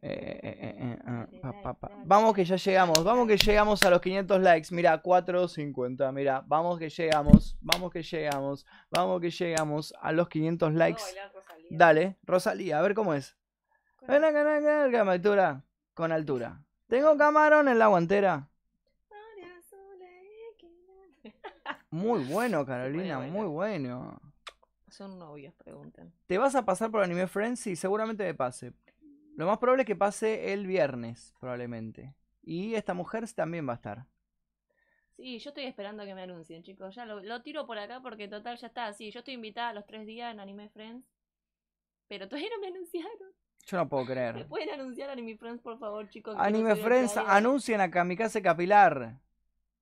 [0.01, 1.91] Eh, eh, eh, eh, ah, pa, pa, pa.
[2.05, 4.67] Vamos que ya llegamos, vamos que llegamos a los 500 likes.
[4.71, 10.73] Mira, 450, mira, vamos que llegamos, vamos que llegamos, vamos que llegamos a los 500
[10.73, 11.03] likes.
[11.69, 13.35] Dale, Rosalía, a ver cómo es.
[14.07, 16.61] Ven acá, ven acá, ven acá, con altura, con altura.
[16.87, 18.47] Tengo camarón en la guantera.
[21.89, 24.21] Muy bueno, Carolina, muy bueno.
[24.89, 26.13] Son novios, preguntan.
[26.25, 27.59] ¿Te vas a pasar por Anime Friends?
[27.59, 28.73] Sí, seguramente me pase.
[29.37, 32.13] Lo más probable es que pase el viernes, probablemente.
[32.43, 34.05] Y esta mujer también va a estar.
[35.17, 36.95] Sí, yo estoy esperando que me anuncien, chicos.
[36.95, 38.93] Ya lo, lo tiro por acá porque total ya está.
[38.93, 41.05] Sí, yo estoy invitada a los tres días en Anime Friends.
[42.09, 43.33] Pero todavía no me anunciaron.
[43.67, 44.47] Yo no puedo ¿Me creer.
[44.47, 46.35] pueden anunciar Anime Friends, por favor, chicos?
[46.37, 47.27] no Anime de Friends Playa?
[47.27, 49.19] anuncian a Kamikaze Capilar.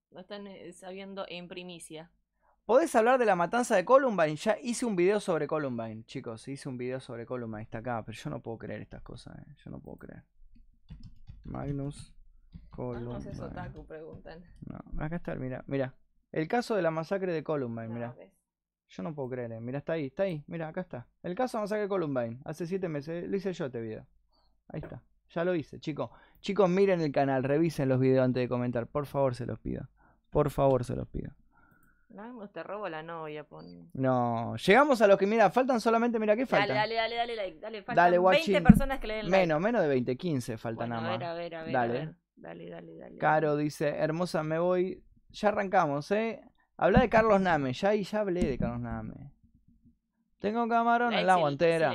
[0.09, 2.11] Lo están eh, sabiendo en primicia.
[2.65, 4.36] ¿Podés hablar de la matanza de Columbine?
[4.38, 6.47] Ya hice un video sobre Columbine, chicos.
[6.47, 7.62] Hice un video sobre Columbine.
[7.62, 9.38] Está acá, pero yo no puedo creer estas cosas.
[9.38, 9.56] eh.
[9.63, 10.23] Yo no puedo creer.
[11.43, 12.12] Magnus
[12.71, 13.30] Columbine.
[13.32, 14.43] es otaku, preguntan.
[14.65, 15.93] No, acá está, mira, mira.
[16.32, 18.15] El caso de la masacre de Columbine, No, mira.
[18.88, 19.60] Yo no puedo creer, eh.
[19.62, 20.43] Mira, está ahí, está ahí.
[20.47, 21.08] Mira, acá está.
[21.21, 22.39] El caso de masacre de Columbine.
[22.45, 23.30] Hace siete meses.
[23.30, 24.08] Lo hice yo este video.
[24.69, 25.04] Ahí está.
[25.30, 26.10] Ya lo hice, chicos.
[26.39, 28.88] Chicos, miren el canal, revisen los videos antes de comentar.
[28.88, 29.88] Por favor, se los pido.
[30.32, 31.32] Por favor, se los pido.
[32.09, 33.89] Magnus, te robo la novia, pon.
[33.93, 36.73] No, llegamos a los que, mira, faltan solamente, mira, ¿qué falta?
[36.73, 37.59] Dale, dale, dale, dale, like.
[37.59, 38.63] Dale, faltan Dale, 20 guachín.
[38.63, 39.37] personas que le den like.
[39.47, 41.29] Menos, menos de 20, 15 falta Bueno, nada a ver, más.
[41.29, 41.97] a ver, a ver, Dale.
[41.97, 42.15] a ver.
[42.37, 43.17] Dale, dale, dale.
[43.17, 45.03] Caro dice, hermosa, me voy.
[45.29, 46.41] Ya arrancamos, ¿eh?
[46.77, 49.13] Habla de Carlos Name, ya ahí ya hablé de Carlos Name.
[50.39, 51.93] Tengo camarón en la guantera.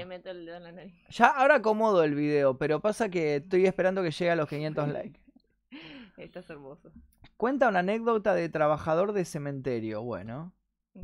[1.10, 4.88] Ya ahora acomodo el video, pero pasa que estoy esperando que llegue a los 500
[4.92, 5.20] likes.
[6.16, 6.90] Estás hermoso.
[7.40, 10.02] Cuenta una anécdota de trabajador de cementerio.
[10.02, 10.52] Bueno,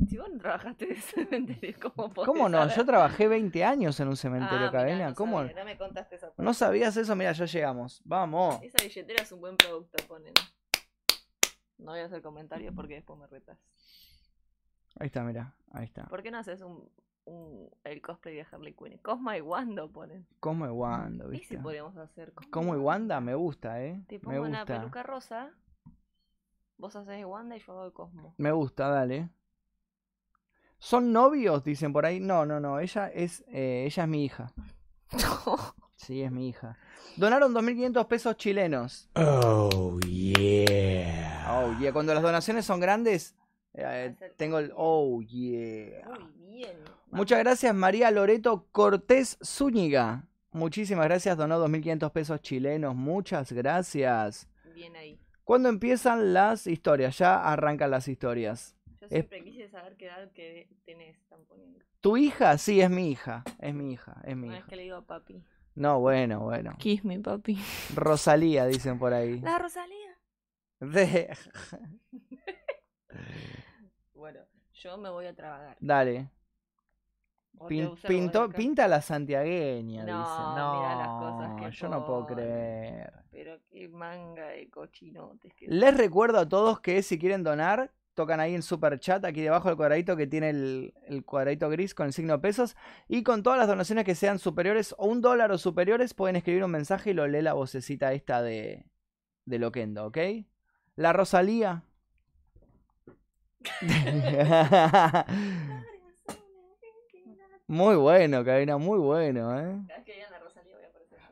[0.07, 2.59] Si vos no trabajaste de cementerio, ¿cómo podés ¿cómo no?
[2.59, 2.75] saber?
[2.77, 5.09] Yo trabajé 20 años en un cementerio, Ah, mirá, Cadena.
[5.09, 5.39] no ¿Cómo?
[5.39, 6.43] sabía, no me contaste esa parte.
[6.43, 7.15] ¿No sabías eso?
[7.15, 8.01] Mira, ya llegamos.
[8.05, 8.59] Vamos.
[8.61, 10.33] Esa billetera es un buen producto, ponen.
[11.79, 13.57] No voy a hacer comentarios porque después me retas.
[14.99, 15.55] Ahí está, mira.
[15.71, 16.05] Ahí está.
[16.05, 16.87] ¿Por qué no haces un,
[17.25, 18.97] un el cosplay de Harley Quinn?
[18.99, 20.27] Cosma y Wando ponen.
[20.39, 21.55] Como y Wanda, ¿Y ¿viste?
[21.55, 22.33] si podríamos hacer?
[22.51, 24.03] Cosma y Wanda me gusta, ¿eh?
[24.07, 24.77] Te Me pongo una gusta.
[24.79, 25.51] peluca rosa.
[26.77, 28.35] Vos haces de Wanda y yo hago de Cosmo.
[28.37, 29.29] Me gusta, dale.
[30.79, 31.63] ¿Son novios?
[31.63, 32.19] Dicen por ahí.
[32.19, 32.79] No, no, no.
[32.79, 34.53] Ella es, eh, ella es mi hija.
[35.97, 36.77] Sí, es mi hija.
[37.17, 39.09] Donaron 2.500 pesos chilenos.
[39.15, 41.47] Oh, yeah.
[41.51, 41.91] Oh, yeah.
[41.91, 43.35] Cuando las donaciones son grandes,
[43.73, 44.71] eh, tengo el...
[44.75, 46.07] Oh, yeah.
[46.07, 46.77] Muy bien.
[47.09, 50.27] Muchas gracias María Loreto Cortés Zúñiga.
[50.51, 52.95] Muchísimas gracias, donó 2.500 pesos chilenos.
[52.95, 54.47] Muchas gracias.
[54.75, 55.19] Bien ahí.
[55.47, 57.17] ¿Cuándo empiezan las historias?
[57.17, 58.75] Ya arrancan las historias.
[58.99, 61.79] Yo siempre quise saber qué edad que tenés, están poniendo.
[62.01, 62.57] ¿Tu hija?
[62.57, 63.45] Sí, es mi hija.
[63.59, 64.21] Es mi hija.
[64.25, 64.69] Es mi Una vez hija.
[64.69, 65.41] que le digo papi.
[65.73, 66.75] No, bueno, bueno.
[66.79, 67.57] Kiss me, papi.
[67.95, 69.39] Rosalía, dicen por ahí.
[69.39, 70.17] La Rosalía.
[70.81, 71.29] De-
[74.13, 74.39] Bueno,
[74.73, 75.77] yo me voy a trabajar.
[75.79, 76.29] Dale.
[77.67, 80.79] Pin- pintó, pinta la santiagueña, No, dice.
[80.79, 83.13] mira las No, cosas que yo no puedo creer.
[83.31, 88.39] Pero qué manga de cochinotes que Les recuerdo a todos que si quieren donar, tocan
[88.39, 92.07] ahí en super chat, aquí debajo del cuadradito que tiene el, el cuadradito gris con
[92.07, 92.75] el signo pesos.
[93.07, 96.63] Y con todas las donaciones que sean superiores o un dólar o superiores, pueden escribir
[96.63, 98.85] un mensaje y lo lee la vocecita esta de,
[99.45, 100.17] de Loquendo, ¿ok?
[100.95, 101.83] La Rosalía.
[107.67, 109.77] muy bueno, Karina, muy bueno, ¿eh?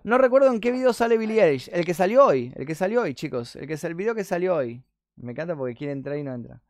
[0.04, 1.70] No recuerdo en qué video sale Billie Eilish.
[1.74, 2.54] El que salió hoy.
[2.56, 3.56] El que salió hoy, chicos.
[3.56, 4.84] El que es el video que salió hoy.
[5.16, 6.62] Me encanta porque quiere entrar y no entra.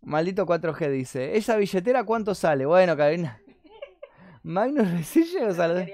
[0.00, 1.36] Maldito 4G dice.
[1.36, 2.64] ¿Esa billetera cuánto sale?
[2.64, 3.42] Bueno, Karina.
[4.42, 5.86] Magnus Resille o sal-.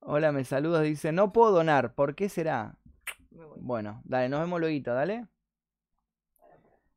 [0.00, 0.82] Hola, me saludas.
[0.82, 1.94] Dice, no puedo donar.
[1.94, 2.76] ¿Por qué será?
[3.56, 5.26] Bueno, dale, nos vemos luego, dale.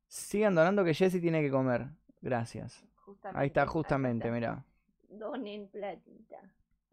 [0.08, 1.88] Sigan donando que Jesse tiene que comer.
[2.22, 2.89] Gracias.
[3.10, 4.36] Justamente, Ahí está, justamente, está.
[4.36, 4.66] mira.
[5.10, 6.38] Donen platita.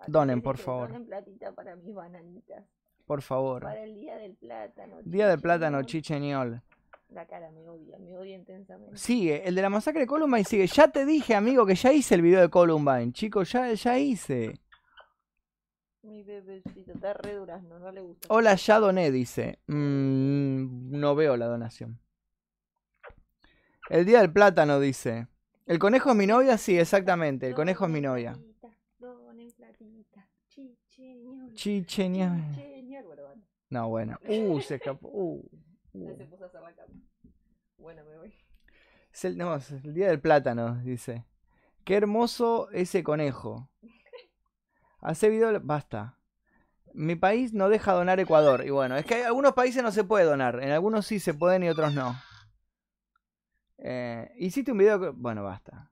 [0.07, 0.89] Donen, por favor.
[0.89, 2.65] Donen platita para mis bananitas.
[3.07, 3.63] Por favor.
[3.63, 4.97] Para el día del plátano.
[5.05, 6.55] Día del plátano, chicheñol.
[6.55, 6.63] chicheñol.
[7.11, 8.97] La cara me odia, me odia intensamente.
[8.97, 10.67] Sigue, el de la masacre de Columbine sigue.
[10.67, 13.13] Ya te dije, amigo, que ya hice el video de Columbine.
[13.13, 14.59] Chicos, ya, ya hice.
[16.03, 18.27] Mi bebecito está re durazno, no le gusta.
[18.31, 19.61] Hola, ya doné, dice.
[19.67, 22.01] Mm, no veo la donación.
[23.89, 25.29] El día del plátano, dice.
[25.67, 26.57] ¿El conejo es mi novia?
[26.59, 27.49] Sí, exactamente.
[27.49, 28.39] El conejo es mi novia.
[31.55, 32.37] Chicheña.
[33.71, 34.19] No, bueno.
[34.29, 35.09] Uh, se escapó.
[35.09, 35.45] Uh,
[35.95, 36.17] uh.
[36.17, 36.95] se puso a hacer la cama.
[37.79, 38.35] Bueno, me voy.
[39.13, 41.25] Es el, no, es el día del plátano, dice.
[41.85, 43.69] Qué hermoso ese conejo.
[45.01, 45.59] Hace video.
[45.61, 46.19] Basta.
[46.93, 48.65] Mi país no deja donar Ecuador.
[48.65, 50.63] Y bueno, es que hay algunos países no se puede donar.
[50.63, 52.17] En algunos sí se pueden y otros no.
[53.79, 55.01] Eh, hiciste un video.
[55.01, 55.91] que- Bueno, basta.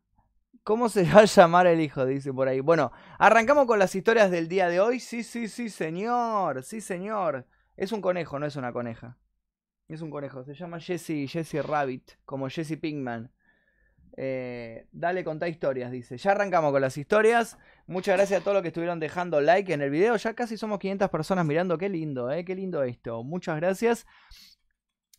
[0.63, 2.07] ¿Cómo se va a llamar el hijo?
[2.07, 2.61] Dice por ahí.
[2.61, 5.01] Bueno, arrancamos con las historias del día de hoy.
[5.01, 6.63] Sí, sí, sí, señor.
[6.63, 7.47] Sí, señor.
[7.77, 9.19] Es un conejo, no es una coneja.
[9.89, 10.45] Es un conejo.
[10.45, 12.13] Se llama Jesse, Jesse Rabbit.
[12.25, 13.31] Como Jesse Pinkman.
[14.17, 16.17] Eh, dale, contá historias, dice.
[16.17, 17.59] Ya arrancamos con las historias.
[17.87, 20.17] Muchas gracias a todos los que estuvieron dejando like en el video.
[20.17, 21.77] Ya casi somos 500 personas mirando.
[21.77, 22.45] Qué lindo, eh.
[22.45, 23.23] Qué lindo esto.
[23.25, 24.07] Muchas gracias.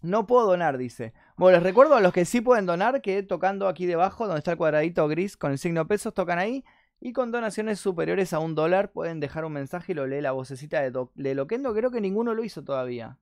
[0.02, 1.14] No puedo donar, dice.
[1.36, 4.52] Bueno, les recuerdo a los que sí pueden donar que tocando aquí debajo, donde está
[4.52, 6.64] el cuadradito gris con el signo pesos, tocan ahí.
[7.00, 10.32] Y con donaciones superiores a un dólar pueden dejar un mensaje y lo lee la
[10.32, 11.74] vocecita de, Do- de Loquendo.
[11.74, 13.18] Creo que ninguno lo hizo todavía.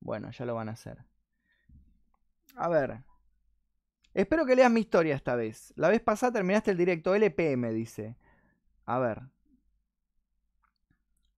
[0.00, 1.04] Bueno, ya lo van a hacer.
[2.56, 3.02] A ver.
[4.12, 5.72] Espero que leas mi historia esta vez.
[5.76, 8.16] La vez pasada terminaste el directo LPM, dice.
[8.86, 9.22] A ver.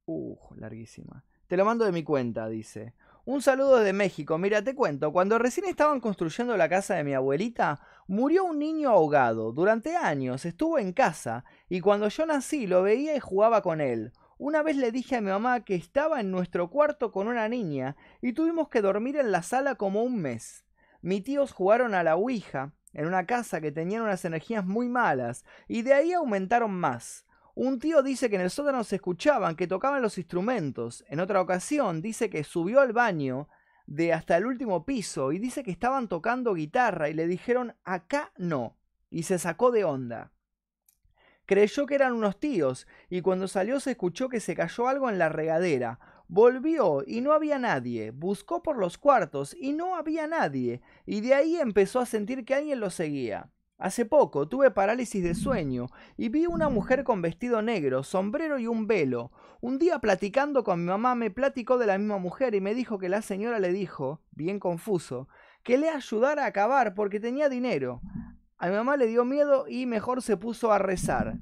[0.06, 1.24] Uh, larguísima.
[1.46, 2.94] Te lo mando de mi cuenta, dice.
[3.24, 4.36] Un saludo desde México.
[4.36, 5.12] Mira, te cuento.
[5.12, 9.52] Cuando recién estaban construyendo la casa de mi abuelita, murió un niño ahogado.
[9.52, 14.12] Durante años estuvo en casa y cuando yo nací lo veía y jugaba con él.
[14.38, 17.94] Una vez le dije a mi mamá que estaba en nuestro cuarto con una niña
[18.20, 20.64] y tuvimos que dormir en la sala como un mes.
[21.00, 25.44] Mis tíos jugaron a la Ouija en una casa que tenía unas energías muy malas
[25.68, 27.24] y de ahí aumentaron más.
[27.54, 31.04] Un tío dice que en el sótano se escuchaban que tocaban los instrumentos.
[31.08, 33.48] En otra ocasión dice que subió al baño
[33.86, 38.32] de hasta el último piso y dice que estaban tocando guitarra y le dijeron acá
[38.38, 38.78] no
[39.10, 40.32] y se sacó de onda.
[41.44, 45.18] Creyó que eran unos tíos y cuando salió se escuchó que se cayó algo en
[45.18, 45.98] la regadera.
[46.28, 48.12] Volvió y no había nadie.
[48.12, 50.80] Buscó por los cuartos y no había nadie.
[51.04, 53.50] Y de ahí empezó a sentir que alguien lo seguía.
[53.82, 58.68] Hace poco tuve parálisis de sueño y vi una mujer con vestido negro, sombrero y
[58.68, 59.32] un velo.
[59.60, 63.00] Un día platicando con mi mamá me platicó de la misma mujer y me dijo
[63.00, 65.26] que la señora le dijo, bien confuso,
[65.64, 68.00] que le ayudara a acabar porque tenía dinero.
[68.56, 71.40] A mi mamá le dio miedo y mejor se puso a rezar.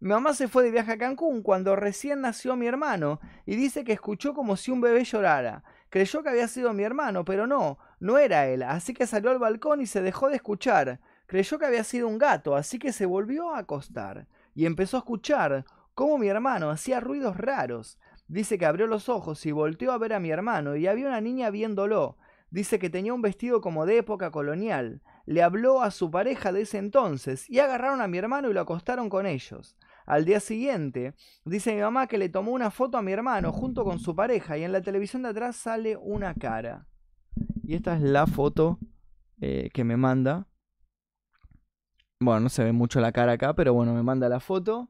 [0.00, 3.84] Mi mamá se fue de viaje a Cancún cuando recién nació mi hermano y dice
[3.84, 5.64] que escuchó como si un bebé llorara.
[5.88, 9.38] Creyó que había sido mi hermano, pero no, no era él, así que salió al
[9.38, 11.00] balcón y se dejó de escuchar.
[11.30, 14.98] Creyó que había sido un gato, así que se volvió a acostar y empezó a
[14.98, 15.64] escuchar
[15.94, 18.00] cómo mi hermano hacía ruidos raros.
[18.26, 21.20] Dice que abrió los ojos y volteó a ver a mi hermano y había una
[21.20, 22.16] niña viéndolo.
[22.50, 25.02] Dice que tenía un vestido como de época colonial.
[25.24, 28.62] Le habló a su pareja de ese entonces y agarraron a mi hermano y lo
[28.62, 29.76] acostaron con ellos.
[30.06, 31.14] Al día siguiente,
[31.44, 34.58] dice mi mamá que le tomó una foto a mi hermano junto con su pareja
[34.58, 36.88] y en la televisión de atrás sale una cara.
[37.62, 38.80] Y esta es la foto
[39.40, 40.48] eh, que me manda.
[42.22, 44.88] Bueno, no se ve mucho la cara acá, pero bueno, me manda la foto.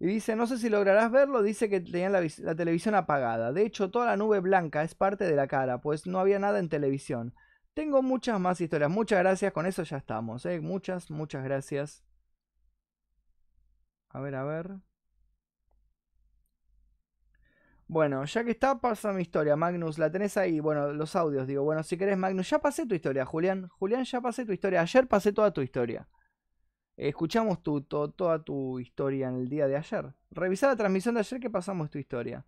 [0.00, 3.52] Y dice, no sé si lograrás verlo, dice que tenían la, vis- la televisión apagada.
[3.52, 6.58] De hecho, toda la nube blanca es parte de la cara, pues no había nada
[6.60, 7.34] en televisión.
[7.74, 8.90] Tengo muchas más historias.
[8.90, 10.46] Muchas gracias, con eso ya estamos.
[10.46, 10.60] ¿eh?
[10.60, 12.04] Muchas, muchas gracias.
[14.10, 14.78] A ver, a ver.
[17.86, 19.98] Bueno, ya que está, pasa mi historia, Magnus.
[19.98, 20.60] La tenés ahí.
[20.60, 21.62] Bueno, los audios, digo.
[21.64, 23.68] Bueno, si querés, Magnus, ya pasé tu historia, Julián.
[23.78, 24.80] Julián, ya pasé tu historia.
[24.82, 26.08] Ayer pasé toda tu historia.
[26.96, 30.12] Escuchamos tu, to- toda tu historia en el día de ayer.
[30.30, 32.44] Revisá la transmisión de ayer que pasamos tu historia.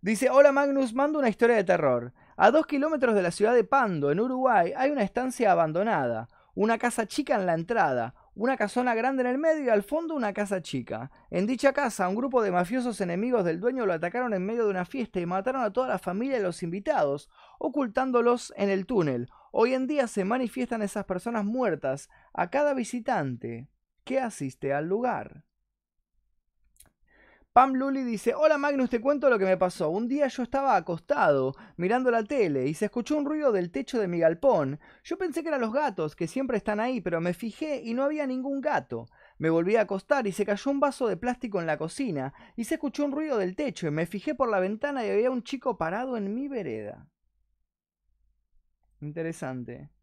[0.00, 2.12] Dice, hola Magnus, mando una historia de terror.
[2.36, 6.28] A dos kilómetros de la ciudad de Pando, en Uruguay, hay una estancia abandonada.
[6.54, 10.14] Una casa chica en la entrada, una casona grande en el medio y al fondo
[10.14, 11.10] una casa chica.
[11.30, 14.70] En dicha casa, un grupo de mafiosos enemigos del dueño lo atacaron en medio de
[14.70, 19.30] una fiesta y mataron a toda la familia y los invitados, ocultándolos en el túnel.
[19.52, 23.70] Hoy en día se manifiestan esas personas muertas a cada visitante
[24.04, 25.44] que asiste al lugar.
[27.56, 29.88] Pam Luli dice, hola Magnus, te cuento lo que me pasó.
[29.88, 33.98] Un día yo estaba acostado mirando la tele y se escuchó un ruido del techo
[33.98, 34.78] de mi galpón.
[35.02, 38.02] Yo pensé que eran los gatos, que siempre están ahí, pero me fijé y no
[38.04, 39.06] había ningún gato.
[39.38, 42.64] Me volví a acostar y se cayó un vaso de plástico en la cocina y
[42.64, 45.42] se escuchó un ruido del techo y me fijé por la ventana y había un
[45.42, 47.08] chico parado en mi vereda.
[49.00, 49.95] Interesante.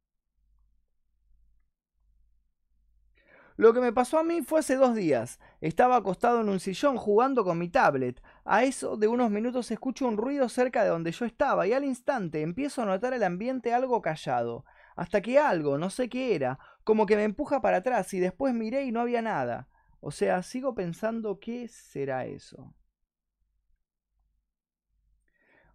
[3.55, 5.39] Lo que me pasó a mí fue hace dos días.
[5.61, 8.21] Estaba acostado en un sillón jugando con mi tablet.
[8.45, 11.83] A eso de unos minutos escucho un ruido cerca de donde yo estaba y al
[11.85, 14.65] instante empiezo a notar el ambiente algo callado.
[14.95, 18.53] Hasta que algo, no sé qué era, como que me empuja para atrás y después
[18.53, 19.67] miré y no había nada.
[19.99, 22.73] O sea, sigo pensando qué será eso.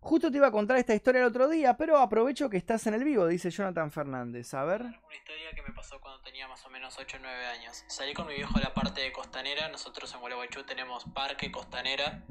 [0.01, 2.95] Justo te iba a contar esta historia el otro día, pero aprovecho que estás en
[2.95, 4.55] el vivo, dice Jonathan Fernández.
[4.55, 4.83] A ver.
[4.83, 7.85] Una historia que me pasó cuando tenía más o menos 8 o 9 años.
[7.89, 9.69] Salí con mi viejo a la parte de costanera.
[9.69, 12.25] Nosotros en Gualeguaychú tenemos parque costanera.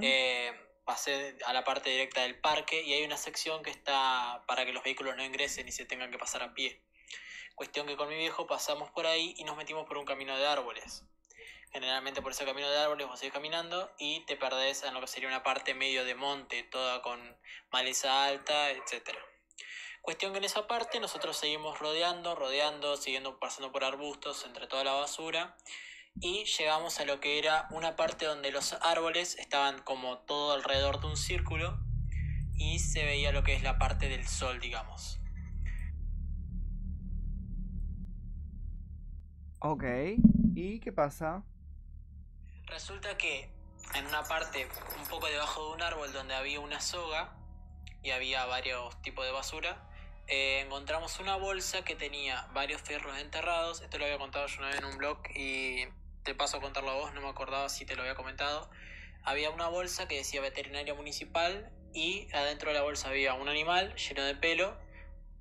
[0.00, 0.52] Eh,
[0.84, 4.72] pasé a la parte directa del parque y hay una sección que está para que
[4.72, 6.82] los vehículos no ingresen y se tengan que pasar a pie.
[7.54, 10.46] Cuestión que con mi viejo pasamos por ahí y nos metimos por un camino de
[10.46, 11.04] árboles.
[11.72, 15.06] Generalmente por ese camino de árboles vos seguís caminando y te perdés en lo que
[15.06, 17.18] sería una parte medio de monte, toda con
[17.70, 19.18] maleza alta, etcétera.
[20.02, 24.84] Cuestión que en esa parte nosotros seguimos rodeando, rodeando, siguiendo pasando por arbustos entre toda
[24.84, 25.56] la basura
[26.20, 31.00] y llegamos a lo que era una parte donde los árboles estaban como todo alrededor
[31.00, 31.78] de un círculo
[32.54, 35.20] y se veía lo que es la parte del sol, digamos.
[39.60, 39.84] Ok.
[40.54, 41.44] ¿Y qué pasa?
[42.72, 43.50] Resulta que
[43.94, 44.66] en una parte
[44.98, 47.36] un poco debajo de un árbol donde había una soga
[48.02, 49.86] y había varios tipos de basura,
[50.26, 53.82] eh, encontramos una bolsa que tenía varios fierros enterrados.
[53.82, 55.84] Esto lo había contado yo una vez en un blog y
[56.22, 58.70] te paso a contarlo a vos, no me acordaba si te lo había comentado.
[59.22, 63.94] Había una bolsa que decía veterinaria municipal y adentro de la bolsa había un animal
[63.96, 64.78] lleno de pelo,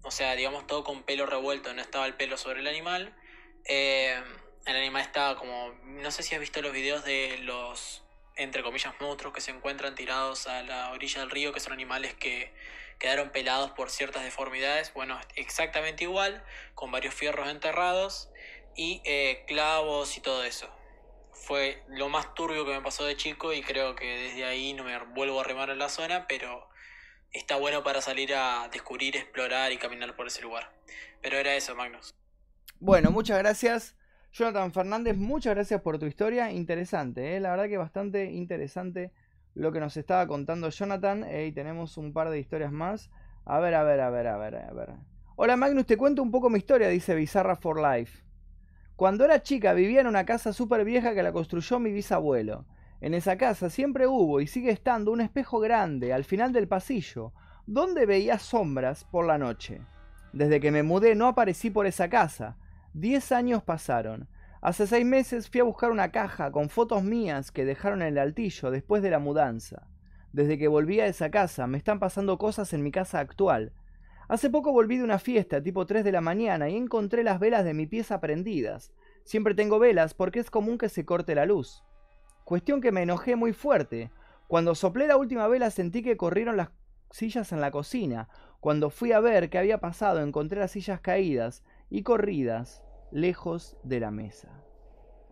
[0.04, 3.15] o sea, digamos todo con pelo revuelto, no estaba el pelo sobre el animal.
[3.63, 4.22] Eh,
[4.65, 5.74] el animal estaba como.
[5.86, 8.04] No sé si has visto los videos de los,
[8.36, 12.13] entre comillas, monstruos que se encuentran tirados a la orilla del río, que son animales
[12.13, 12.54] que
[13.00, 14.93] quedaron pelados por ciertas deformidades.
[14.93, 16.43] Bueno, exactamente igual,
[16.76, 18.30] con varios fierros enterrados
[18.76, 20.69] y eh, clavos y todo eso.
[21.32, 24.84] Fue lo más turbio que me pasó de chico y creo que desde ahí no
[24.84, 26.69] me vuelvo a remar en la zona, pero
[27.32, 30.71] está bueno para salir a descubrir, explorar y caminar por ese lugar.
[31.21, 32.13] Pero era eso, Magnus.
[32.80, 33.95] Bueno, muchas gracias.
[34.34, 36.52] Jonathan Fernández, muchas gracias por tu historia.
[36.52, 37.39] Interesante, ¿eh?
[37.41, 39.12] la verdad que bastante interesante
[39.56, 41.26] lo que nos estaba contando Jonathan.
[41.26, 43.12] eh, y tenemos un par de historias más.
[43.44, 44.89] A ver, a ver, a ver, a ver, a ver.
[45.36, 48.24] Hola Magnus, te cuento un poco mi historia, dice Bizarra for Life.
[48.96, 52.65] Cuando era chica vivía en una casa súper vieja que la construyó mi bisabuelo.
[53.02, 57.34] En esa casa siempre hubo y sigue estando un espejo grande al final del pasillo,
[57.65, 59.82] donde veía sombras por la noche.
[60.32, 62.56] Desde que me mudé no aparecí por esa casa.
[62.93, 64.27] Diez años pasaron.
[64.62, 68.17] Hace seis meses fui a buscar una caja con fotos mías que dejaron en el
[68.17, 69.88] altillo después de la mudanza.
[70.34, 73.71] Desde que volví a esa casa me están pasando cosas en mi casa actual.
[74.27, 77.63] Hace poco volví de una fiesta tipo 3 de la mañana y encontré las velas
[77.63, 78.91] de mi pieza prendidas.
[79.23, 81.86] Siempre tengo velas porque es común que se corte la luz.
[82.43, 84.12] Cuestión que me enojé muy fuerte.
[84.49, 86.71] Cuando soplé la última vela sentí que corrieron las
[87.10, 88.27] sillas en la cocina.
[88.60, 93.99] Cuando fui a ver qué había pasado encontré las sillas caídas y corridas lejos de
[93.99, 94.49] la mesa.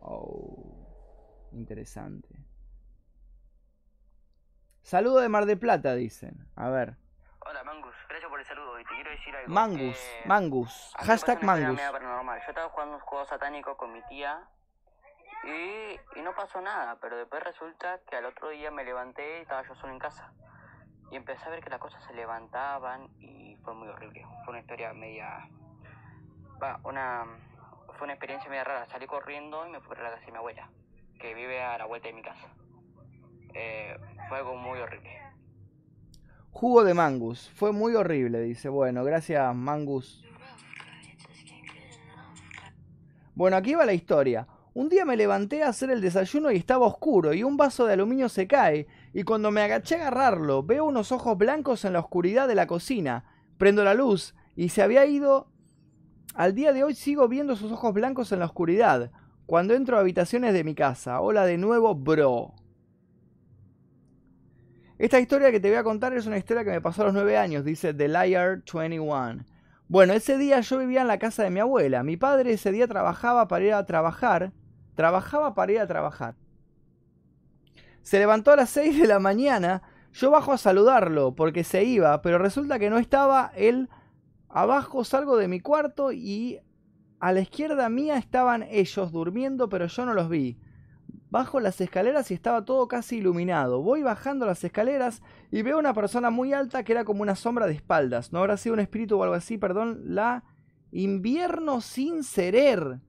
[0.01, 0.85] Oh,
[1.53, 2.27] interesante.
[4.81, 6.47] Saludo de Mar de Plata, dicen.
[6.55, 6.95] A ver.
[7.45, 9.53] Hola Mangus, gracias por el saludo y te quiero decir algo.
[9.53, 10.93] Mangus, Eh, Mangus.
[10.97, 11.79] Hashtag Mangus.
[11.79, 14.43] Yo estaba jugando un juego satánico con mi tía
[15.45, 19.41] Y, y no pasó nada, pero después resulta que al otro día me levanté y
[19.43, 20.33] estaba yo solo en casa.
[21.11, 24.25] Y empecé a ver que las cosas se levantaban y fue muy horrible.
[24.43, 25.47] Fue una historia media...
[26.61, 27.25] Va, una...
[27.97, 28.87] Fue una experiencia media rara.
[28.87, 30.69] Salí corriendo y me fui para la casa de mi abuela,
[31.19, 32.47] que vive a la vuelta de mi casa.
[33.53, 35.09] Eh, fue algo muy horrible.
[36.51, 37.49] Jugo de Mangus.
[37.55, 38.69] Fue muy horrible, dice.
[38.69, 40.23] Bueno, gracias Mangus.
[43.35, 44.47] Bueno, aquí va la historia.
[44.73, 47.93] Un día me levanté a hacer el desayuno y estaba oscuro y un vaso de
[47.93, 51.99] aluminio se cae y cuando me agaché a agarrarlo veo unos ojos blancos en la
[51.99, 53.25] oscuridad de la cocina.
[53.57, 55.47] Prendo la luz y se había ido...
[56.39, 59.12] Al día de hoy sigo viendo sus ojos blancos en la oscuridad.
[59.45, 61.19] Cuando entro a habitaciones de mi casa.
[61.19, 62.54] Hola de nuevo, bro.
[64.97, 67.13] Esta historia que te voy a contar es una historia que me pasó a los
[67.13, 69.43] 9 años, dice The Liar 21.
[69.89, 72.04] Bueno, ese día yo vivía en la casa de mi abuela.
[72.04, 74.54] Mi padre ese día trabajaba para ir a trabajar.
[74.95, 76.36] Trabajaba para ir a trabajar.
[78.02, 79.82] Se levantó a las 6 de la mañana.
[80.13, 83.89] Yo bajo a saludarlo porque se iba, pero resulta que no estaba él.
[84.49, 86.59] Abajo salgo de mi cuarto y
[87.19, 90.57] a la izquierda mía estaban ellos durmiendo, pero yo no los vi.
[91.29, 93.83] Bajo las escaleras y estaba todo casi iluminado.
[93.83, 97.67] Voy bajando las escaleras y veo una persona muy alta que era como una sombra
[97.67, 98.33] de espaldas.
[98.33, 100.01] No habrá sido un espíritu o algo así, perdón.
[100.05, 100.43] La
[100.91, 102.99] invierno sin serer.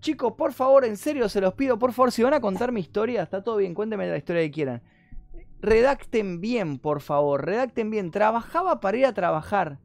[0.00, 2.80] Chicos, por favor, en serio, se los pido, por favor, si van a contar mi
[2.80, 4.82] historia, está todo bien, cuéntenme la historia que quieran.
[5.60, 8.12] Redacten bien, por favor, redacten bien.
[8.12, 9.80] Trabajaba para ir a trabajar.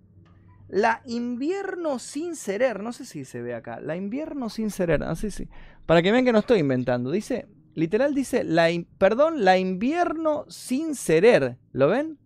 [0.73, 3.79] La invierno sin serer, no sé si se ve acá.
[3.79, 5.47] La invierno sin serer, no sé si.
[5.85, 7.11] Para que vean que no estoy inventando.
[7.11, 11.59] Dice, literal dice, la perdón, la invierno sin serer.
[11.73, 12.17] ¿Lo ven?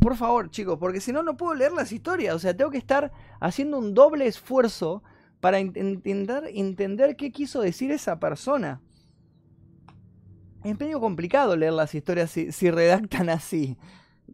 [0.00, 2.36] Por favor, chicos, porque si no, no puedo leer las historias.
[2.36, 5.02] O sea, tengo que estar haciendo un doble esfuerzo
[5.40, 8.80] para intentar entender qué quiso decir esa persona.
[10.62, 13.76] Es medio complicado leer las historias si, redactan así.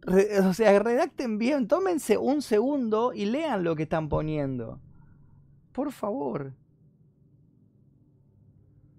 [0.05, 4.79] O sea, redacten bien, tómense un segundo y lean lo que están poniendo.
[5.71, 6.53] Por favor.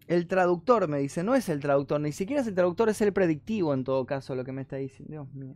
[0.07, 3.13] El traductor me dice, no es el traductor, ni siquiera es el traductor, es el
[3.13, 5.13] predictivo en todo caso lo que me está diciendo.
[5.13, 5.55] Dios mío.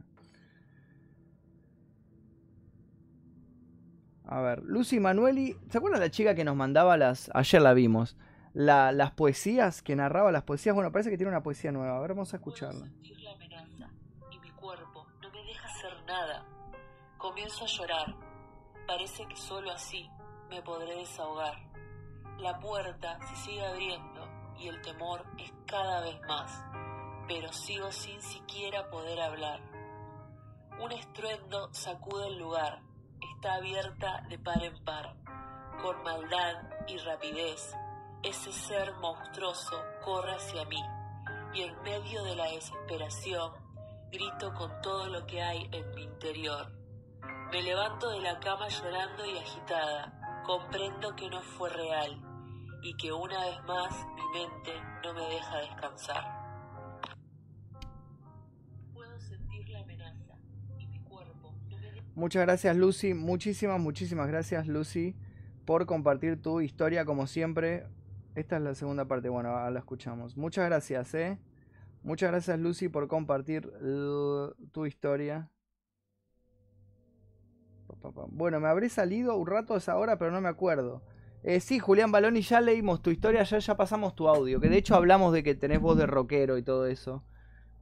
[4.25, 8.17] A ver, Lucy Manueli, ¿se acuerdan la chica que nos mandaba las, ayer la vimos,
[8.53, 10.75] las poesías, que narraba las poesías?
[10.75, 12.91] Bueno, parece que tiene una poesía nueva, a ver, vamos a escucharla.
[16.09, 16.45] Nada.
[17.19, 18.15] Comienzo a llorar,
[18.87, 20.11] parece que solo así
[20.49, 21.55] me podré desahogar.
[22.39, 24.27] La puerta se sigue abriendo
[24.59, 26.65] y el temor es cada vez más,
[27.29, 29.61] pero sigo sin siquiera poder hablar.
[30.81, 32.81] Un estruendo sacude el lugar
[33.35, 35.15] está abierta de par en par.
[35.83, 36.55] Con maldad
[36.89, 37.77] y rapidez,
[38.23, 40.83] ese ser monstruoso corre hacia mí
[41.55, 43.68] y en medio de la desesperación
[44.11, 46.73] grito con todo lo que hay en mi interior.
[47.53, 50.43] Me levanto de la cama llorando y agitada.
[50.47, 52.23] Comprendo que no fue real
[52.83, 54.73] y que una vez más mi mente
[55.05, 56.39] no me deja descansar.
[62.15, 65.15] Muchas gracias Lucy, muchísimas, muchísimas gracias Lucy
[65.65, 67.87] por compartir tu historia como siempre.
[68.35, 70.37] Esta es la segunda parte, bueno, ahora la escuchamos.
[70.37, 71.39] Muchas gracias, ¿eh?
[72.03, 73.71] Muchas gracias Lucy por compartir
[74.73, 75.51] tu historia.
[78.29, 81.03] Bueno, me habré salido un rato a esa hora, pero no me acuerdo.
[81.43, 84.61] Eh, sí, Julián Baloni, ya leímos tu historia, ya, ya pasamos tu audio.
[84.61, 87.25] Que de hecho hablamos de que tenés voz de rockero y todo eso.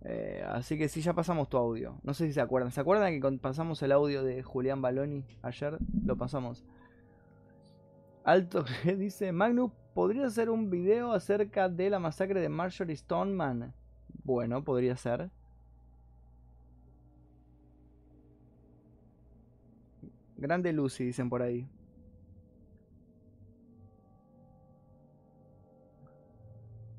[0.05, 1.99] Eh, así que sí, ya pasamos tu audio.
[2.03, 2.71] No sé si se acuerdan.
[2.71, 5.79] ¿Se acuerdan que pasamos el audio de Julián Baloni ayer?
[6.05, 6.65] Lo pasamos.
[8.25, 13.73] Alto que dice, Magnus, ¿podría hacer un video acerca de la masacre de Marjorie Stoneman?
[14.27, 15.31] Bueno, podría ser.
[20.37, 21.69] Grande Lucy, dicen por ahí.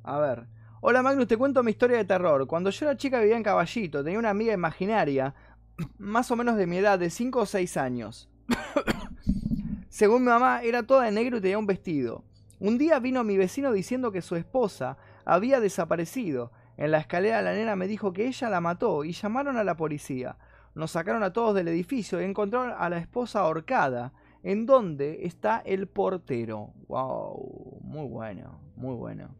[0.03, 0.47] A ver.
[0.79, 2.47] Hola Magnus, te cuento mi historia de terror.
[2.47, 5.35] Cuando yo era chica vivía en Caballito, tenía una amiga imaginaria,
[5.97, 8.29] más o menos de mi edad, de 5 o 6 años.
[9.89, 12.23] Según mi mamá, era toda de negro y tenía un vestido.
[12.61, 16.53] Un día vino mi vecino diciendo que su esposa había desaparecido.
[16.77, 19.75] En la escalera la nena me dijo que ella la mató y llamaron a la
[19.75, 20.37] policía.
[20.75, 24.13] Nos sacaron a todos del edificio y encontraron a la esposa ahorcada.
[24.43, 26.73] ¿En donde está el portero?
[26.87, 27.79] ¡Wow!
[27.81, 29.35] Muy bueno, muy bueno.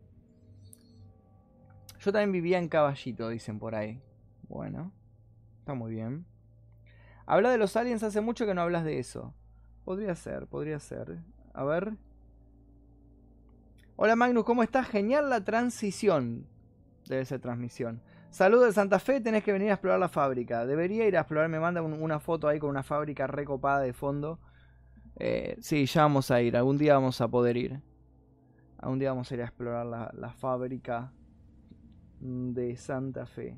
[1.99, 4.01] Yo también vivía en Caballito, dicen por ahí.
[4.49, 4.91] Bueno,
[5.59, 6.25] está muy bien.
[7.27, 9.35] Habla de los aliens hace mucho que no hablas de eso.
[9.85, 11.19] Podría ser, podría ser.
[11.53, 11.97] A ver.
[13.95, 14.87] Hola Magnus, ¿cómo estás?
[14.87, 16.47] Genial la transición.
[17.07, 18.01] Debe ser transmisión.
[18.29, 20.65] Saludos de Santa Fe, tenés que venir a explorar la fábrica.
[20.65, 23.93] Debería ir a explorar, me manda un- una foto ahí con una fábrica recopada de
[23.93, 24.39] fondo.
[25.15, 27.81] Eh, sí, ya vamos a ir, algún día vamos a poder ir.
[28.79, 31.11] Algún día vamos a ir a explorar la, la fábrica
[32.19, 33.57] de Santa Fe.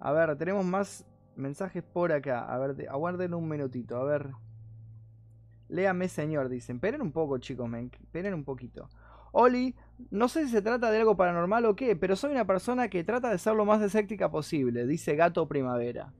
[0.00, 1.06] A ver, tenemos más
[1.36, 2.52] mensajes por acá.
[2.52, 4.30] A ver, de- aguarden un minutito, a ver.
[5.68, 6.76] Léame, señor, dicen.
[6.76, 7.70] Esperen un poco, chicos.
[7.72, 8.88] Esperen un poquito.
[9.32, 9.74] Oli,
[10.10, 13.04] no sé si se trata de algo paranormal o qué, pero soy una persona que
[13.04, 16.12] trata de ser lo más escéptica posible, dice Gato Primavera.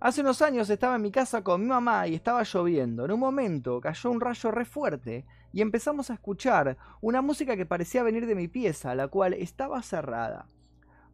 [0.00, 3.04] Hace unos años estaba en mi casa con mi mamá y estaba lloviendo.
[3.04, 7.66] En un momento cayó un rayo re fuerte y empezamos a escuchar una música que
[7.66, 10.46] parecía venir de mi pieza, la cual estaba cerrada.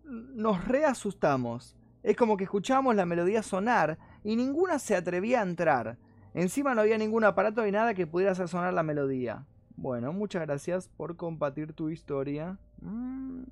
[0.05, 1.77] Nos reasustamos.
[2.05, 5.99] Es como que escuchábamos la melodía sonar y ninguna se atrevía a entrar.
[6.33, 9.47] Encima no había ningún aparato ni nada que pudiera hacer sonar la melodía.
[9.77, 12.59] Bueno, muchas gracias por compartir tu historia.
[12.81, 13.43] Mm,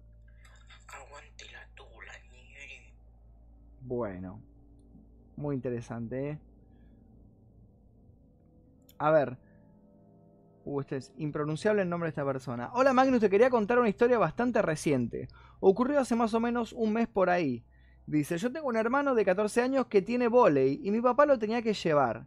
[0.88, 2.12] Aguante la tula,
[3.82, 4.40] bueno,
[5.36, 6.38] muy interesante, ¿eh?
[8.98, 9.36] A ver.
[10.64, 12.70] Uh, este es impronunciable el nombre de esta persona.
[12.72, 15.28] Hola Magnus, te quería contar una historia bastante reciente.
[15.60, 17.66] Ocurrió hace más o menos un mes por ahí.
[18.06, 21.38] Dice, yo tengo un hermano de 14 años que tiene volei y mi papá lo
[21.38, 22.26] tenía que llevar.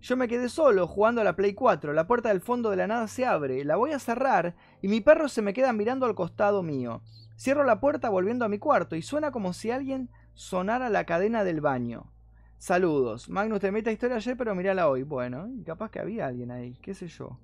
[0.00, 2.86] Yo me quedé solo jugando a la Play 4, la puerta del fondo de la
[2.86, 6.14] nada se abre, la voy a cerrar y mi perro se me queda mirando al
[6.14, 7.02] costado mío.
[7.36, 11.44] Cierro la puerta volviendo a mi cuarto y suena como si alguien sonara la cadena
[11.44, 12.12] del baño.
[12.58, 13.28] Saludos.
[13.28, 15.04] Magnus, te metí historia ayer, pero mirala hoy.
[15.04, 17.38] Bueno, y capaz que había alguien ahí, qué sé yo.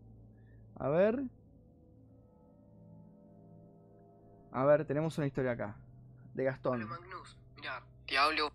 [0.76, 1.22] A ver.
[4.50, 5.76] A ver, tenemos una historia acá.
[6.34, 6.82] De Gastón.
[6.82, 8.50] Hola Magnus, mira, te hablo,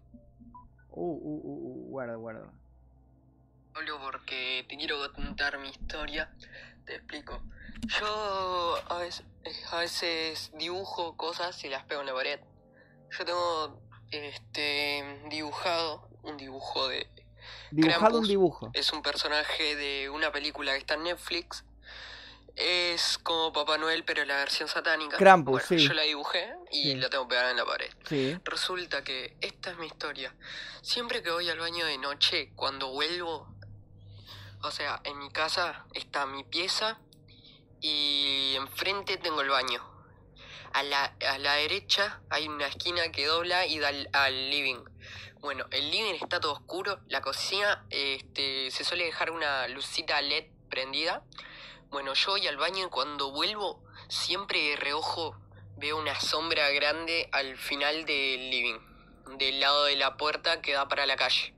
[0.91, 2.51] Uh, uh, uh, uh, guarda, guarda.
[3.87, 6.31] Porque te quiero contar mi historia.
[6.85, 7.41] Te explico.
[7.99, 9.25] Yo a veces,
[9.71, 12.39] a veces dibujo cosas y las pego en la pared.
[13.17, 17.09] Yo tengo este dibujado un dibujo de
[17.71, 18.27] Dibujado un Krampus.
[18.27, 18.71] dibujo.
[18.73, 21.63] es un personaje de una película que está en Netflix.
[22.55, 25.15] Es como Papá Noel, pero la versión satánica.
[25.17, 25.87] Krampus, Bueno, sí.
[25.87, 26.95] Yo la dibujé y Sí.
[26.95, 27.89] la tengo pegada en la pared.
[28.09, 28.37] Sí.
[28.43, 30.35] Resulta que esta es mi historia.
[30.81, 33.47] Siempre que voy al baño de noche, cuando vuelvo,
[34.61, 36.99] o sea, en mi casa está mi pieza
[37.81, 39.81] y enfrente tengo el baño.
[40.73, 44.83] A la, a la derecha hay una esquina que dobla y da al, al living.
[45.39, 50.47] Bueno, el living está todo oscuro, la cocina este, se suele dejar una lucita LED
[50.69, 51.23] prendida.
[51.89, 55.39] Bueno, yo voy al baño y cuando vuelvo, siempre de reojo
[55.77, 58.79] veo una sombra grande al final del living,
[59.37, 61.55] del lado de la puerta que da para la calle.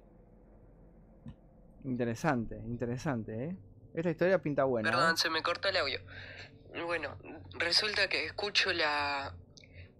[1.83, 3.55] Interesante, interesante, ¿eh?
[3.93, 4.89] Esta historia pinta buena.
[4.89, 4.91] ¿eh?
[4.91, 5.99] Perdón, se me cortó el audio.
[6.85, 7.17] Bueno,
[7.53, 9.35] resulta que escucho la...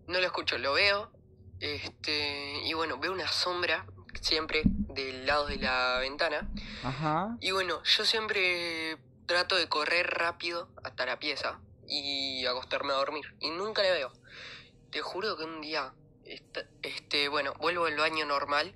[0.07, 1.11] No lo escucho, lo veo.
[1.59, 2.61] Este...
[2.65, 3.85] Y bueno, veo una sombra
[4.19, 6.49] siempre del lado de la ventana.
[6.83, 7.37] Ajá.
[7.39, 13.35] Y bueno, yo siempre trato de correr rápido hasta la pieza y acostarme a dormir.
[13.39, 14.11] Y nunca la veo.
[14.91, 15.93] Te juro que un día,
[16.81, 18.75] este, bueno, vuelvo al baño normal.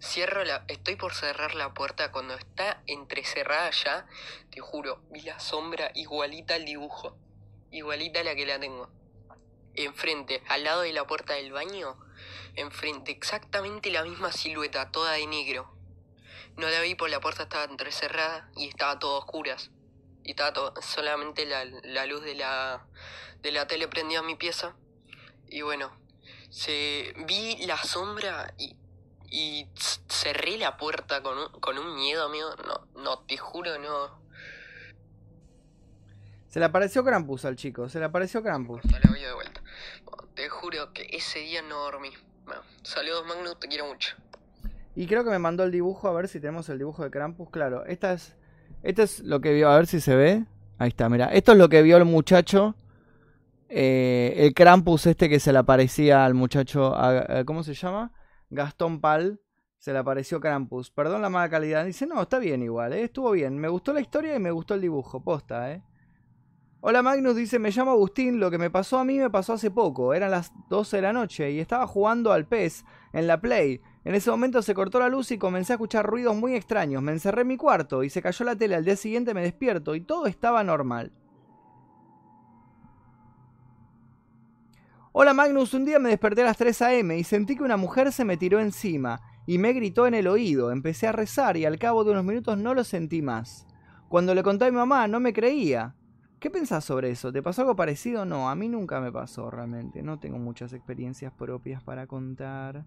[0.00, 4.06] Cierro la, estoy por cerrar la puerta cuando está entrecerrada ya.
[4.50, 7.16] Te juro, vi la sombra igualita al dibujo.
[7.72, 8.88] Igualita a la que la tengo.
[9.74, 11.98] Enfrente, al lado de la puerta del baño.
[12.54, 15.74] Enfrente, exactamente la misma silueta, toda de negro.
[16.56, 19.72] No la vi por la puerta estaba entrecerrada y estaba todo a oscuras.
[20.22, 22.86] Y estaba todo, solamente la, la luz de la,
[23.40, 24.76] de la tele prendida en mi pieza.
[25.48, 25.90] Y bueno,
[26.50, 28.77] se, vi la sombra y,
[29.30, 29.66] y
[30.08, 32.48] cerré la puerta con un, con un miedo, amigo.
[32.66, 34.18] No, no, te juro, no.
[36.48, 38.80] Se le apareció Krampus al chico, se le apareció Krampus.
[38.82, 39.62] Vida de vuelta.
[40.34, 42.10] Te juro que ese día no dormí.
[42.46, 44.16] Bueno, saludos Magnus, te quiero mucho.
[44.94, 47.50] Y creo que me mandó el dibujo, a ver si tenemos el dibujo de Krampus.
[47.50, 48.34] Claro, esta es,
[48.82, 50.44] esto es lo que vio, a ver si se ve.
[50.78, 51.26] Ahí está, mira.
[51.26, 52.74] Esto es lo que vio el muchacho.
[53.70, 58.12] eh, el Krampus este que se le aparecía al muchacho, a- a- ¿cómo se llama?
[58.50, 59.40] Gastón Pal.
[59.78, 60.90] Se le apareció Krampus.
[60.90, 61.84] Perdón la mala calidad.
[61.84, 63.58] Dice, no, está bien igual, eh, estuvo bien.
[63.58, 65.82] Me gustó la historia y me gustó el dibujo, posta, eh.
[66.80, 69.68] Hola Magnus, dice, me llamo Agustín, lo que me pasó a mí me pasó hace
[69.68, 73.80] poco, eran las 12 de la noche y estaba jugando al PES en la Play.
[74.04, 77.10] En ese momento se cortó la luz y comencé a escuchar ruidos muy extraños, me
[77.10, 80.02] encerré en mi cuarto y se cayó la tele, al día siguiente me despierto y
[80.02, 81.10] todo estaba normal.
[85.12, 87.16] Hola Magnus, un día me desperté a las 3 a.m.
[87.16, 90.70] y sentí que una mujer se me tiró encima y me gritó en el oído,
[90.70, 93.66] empecé a rezar y al cabo de unos minutos no lo sentí más.
[94.10, 95.94] Cuando le conté a mi mamá no me creía.
[96.38, 97.32] ¿Qué pensás sobre eso?
[97.32, 98.26] ¿Te pasó algo parecido?
[98.26, 100.02] No, a mí nunca me pasó realmente.
[100.02, 102.84] No tengo muchas experiencias propias para contar.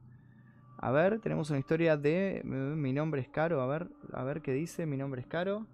[0.77, 3.61] A ver, tenemos una historia de eh, mi nombre es Caro.
[3.61, 4.85] A ver, a ver qué dice.
[4.85, 5.65] Mi nombre es Caro.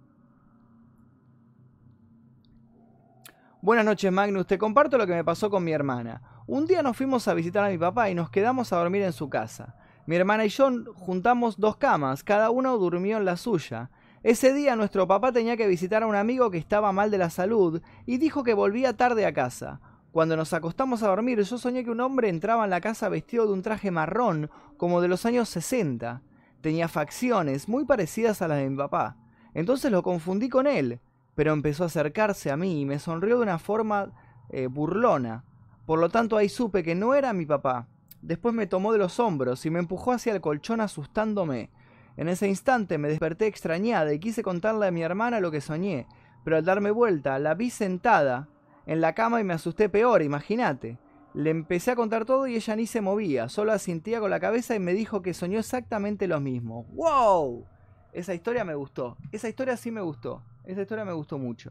[3.60, 4.46] Buenas noches, Magnus.
[4.46, 6.22] Te comparto lo que me pasó con mi hermana.
[6.48, 9.12] Un día nos fuimos a visitar a mi papá y nos quedamos a dormir en
[9.12, 9.74] su casa.
[10.06, 13.90] Mi hermana y yo juntamos dos camas, cada uno durmió en la suya.
[14.22, 17.28] Ese día nuestro papá tenía que visitar a un amigo que estaba mal de la
[17.28, 19.82] salud y dijo que volvía tarde a casa.
[20.10, 23.46] Cuando nos acostamos a dormir yo soñé que un hombre entraba en la casa vestido
[23.46, 26.22] de un traje marrón, como de los años 60.
[26.62, 29.18] Tenía facciones muy parecidas a las de mi papá.
[29.52, 31.00] Entonces lo confundí con él,
[31.34, 34.12] pero empezó a acercarse a mí y me sonrió de una forma
[34.48, 35.44] eh, burlona.
[35.88, 37.88] Por lo tanto ahí supe que no era mi papá.
[38.20, 41.70] Después me tomó de los hombros y me empujó hacia el colchón asustándome.
[42.18, 46.06] En ese instante me desperté extrañada y quise contarle a mi hermana lo que soñé,
[46.44, 48.50] pero al darme vuelta la vi sentada
[48.84, 50.98] en la cama y me asusté peor, imagínate.
[51.32, 54.74] Le empecé a contar todo y ella ni se movía, solo asintía con la cabeza
[54.74, 56.84] y me dijo que soñó exactamente lo mismo.
[56.92, 57.64] ¡Wow!
[58.12, 59.16] Esa historia me gustó.
[59.32, 60.42] Esa historia sí me gustó.
[60.64, 61.70] Esa historia me gustó mucho.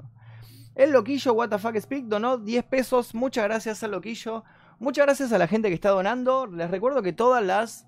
[0.77, 3.15] El loquillo Fuck Speak donó 10 pesos.
[3.15, 4.43] Muchas gracias al loquillo.
[4.77, 6.45] Muchas gracias a la gente que está donando.
[6.45, 7.87] Les recuerdo que todas las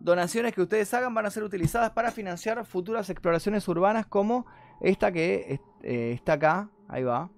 [0.00, 4.44] donaciones que ustedes hagan van a ser utilizadas para financiar futuras exploraciones urbanas como
[4.80, 6.68] esta que eh, está acá.
[6.88, 7.30] Ahí va.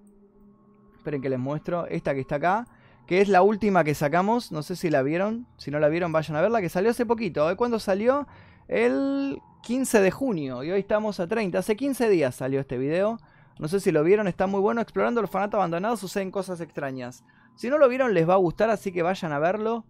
[0.97, 1.85] Esperen que les muestro.
[1.85, 2.65] Esta que está acá.
[3.05, 4.51] Que es la última que sacamos.
[4.51, 5.45] No sé si la vieron.
[5.57, 6.61] Si no la vieron, vayan a verla.
[6.61, 7.51] Que salió hace poquito.
[7.51, 7.55] ¿eh?
[7.55, 8.27] ¿Cuándo salió?
[8.67, 10.63] El 15 de junio.
[10.63, 11.59] Y hoy estamos a 30.
[11.59, 13.19] Hace 15 días salió este video.
[13.59, 14.27] No sé si lo vieron.
[14.27, 14.81] Está muy bueno.
[14.81, 17.23] Explorando el orfanato abandonado suceden cosas extrañas.
[17.55, 18.69] Si no lo vieron, les va a gustar.
[18.69, 19.85] Así que vayan a verlo.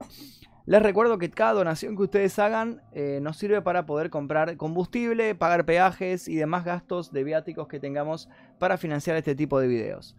[0.66, 5.34] Les recuerdo que cada donación que ustedes hagan eh, nos sirve para poder comprar combustible,
[5.34, 10.16] pagar peajes y demás gastos de viáticos que tengamos para financiar este tipo de videos.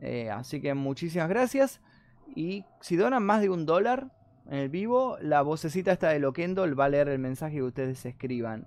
[0.00, 1.80] Eh, así que muchísimas gracias.
[2.34, 4.10] Y si donan más de un dólar
[4.46, 8.04] en el vivo, la vocecita esta de Loquendo va a leer el mensaje que ustedes
[8.06, 8.66] escriban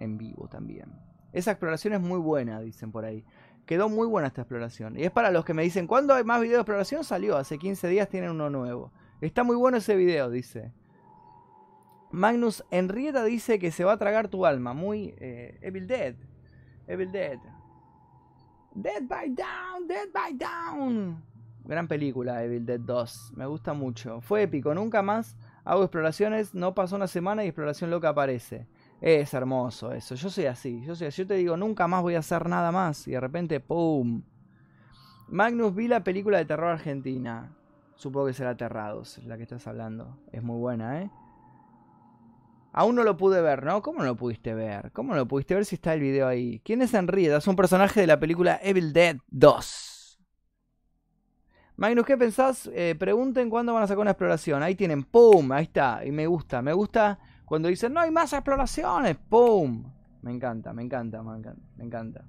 [0.00, 0.90] en vivo también.
[1.32, 3.24] Esa exploración es muy buena, dicen por ahí.
[3.70, 4.98] Quedó muy buena esta exploración.
[4.98, 7.04] Y es para los que me dicen, ¿cuándo hay más videos de exploración?
[7.04, 8.90] Salió, hace 15 días tienen uno nuevo.
[9.20, 10.72] Está muy bueno ese video, dice.
[12.10, 14.74] Magnus Enrieta dice que se va a tragar tu alma.
[14.74, 16.16] Muy eh, Evil Dead.
[16.88, 17.38] Evil Dead.
[18.74, 21.22] Dead by Down, Dead by Down.
[21.64, 23.34] Gran película, Evil Dead 2.
[23.36, 24.20] Me gusta mucho.
[24.20, 24.74] Fue épico.
[24.74, 26.54] Nunca más hago exploraciones.
[26.56, 28.66] No pasó una semana y exploración loca aparece.
[29.00, 30.14] Es hermoso eso.
[30.14, 30.82] Yo soy así.
[30.84, 31.22] Yo soy así.
[31.22, 33.08] Yo te digo, nunca más voy a hacer nada más.
[33.08, 34.22] Y de repente, ¡pum!
[35.28, 37.56] Magnus vi la película de terror argentina.
[37.94, 40.18] Supongo que será Aterrados, la que estás hablando.
[40.32, 41.10] Es muy buena, ¿eh?
[42.72, 43.82] Aún no lo pude ver, ¿no?
[43.82, 44.92] ¿Cómo no lo pudiste ver?
[44.92, 46.60] ¿Cómo no lo pudiste ver si está el video ahí?
[46.64, 47.38] ¿Quién es Enrieda?
[47.38, 50.20] Es un personaje de la película Evil Dead 2.
[51.76, 52.70] Magnus, ¿qué pensás?
[52.72, 54.62] Eh, pregunten cuándo van a sacar una exploración.
[54.62, 55.50] Ahí tienen, ¡pum!
[55.52, 56.04] Ahí está.
[56.04, 57.18] Y me gusta, me gusta
[57.50, 59.82] cuando dicen, no hay más exploraciones, ¡pum!
[60.22, 62.24] Me encanta, me encanta, me encanta.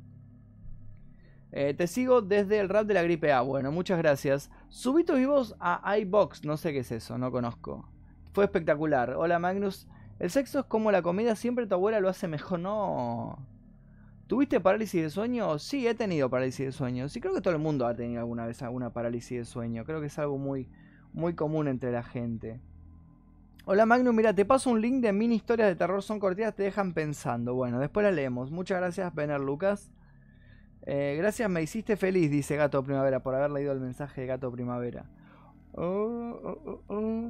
[1.51, 3.41] Eh, te sigo desde el rap de la gripe A.
[3.41, 4.49] Bueno, muchas gracias.
[4.69, 6.43] Subí tus vivos a iBox.
[6.43, 7.87] No sé qué es eso, no conozco.
[8.33, 9.11] Fue espectacular.
[9.11, 9.87] Hola Magnus.
[10.17, 12.59] El sexo es como la comida, siempre tu abuela lo hace mejor.
[12.59, 13.45] No.
[14.25, 15.59] ¿Tuviste parálisis de sueño?
[15.59, 17.07] Sí, he tenido parálisis de sueño.
[17.09, 19.85] Sí, creo que todo el mundo ha tenido alguna vez alguna parálisis de sueño.
[19.85, 20.67] Creo que es algo muy,
[21.13, 22.59] muy común entre la gente.
[23.63, 26.63] Hola Magnus, mira, te paso un link de mini historias de terror, son cortitas, te
[26.63, 27.53] dejan pensando.
[27.53, 28.49] Bueno, después la leemos.
[28.49, 29.91] Muchas gracias, Bener Lucas.
[30.87, 34.51] Eh, gracias, me hiciste feliz, dice Gato Primavera, por haber leído el mensaje de Gato
[34.51, 35.05] Primavera.
[35.73, 37.29] Oh, oh, oh,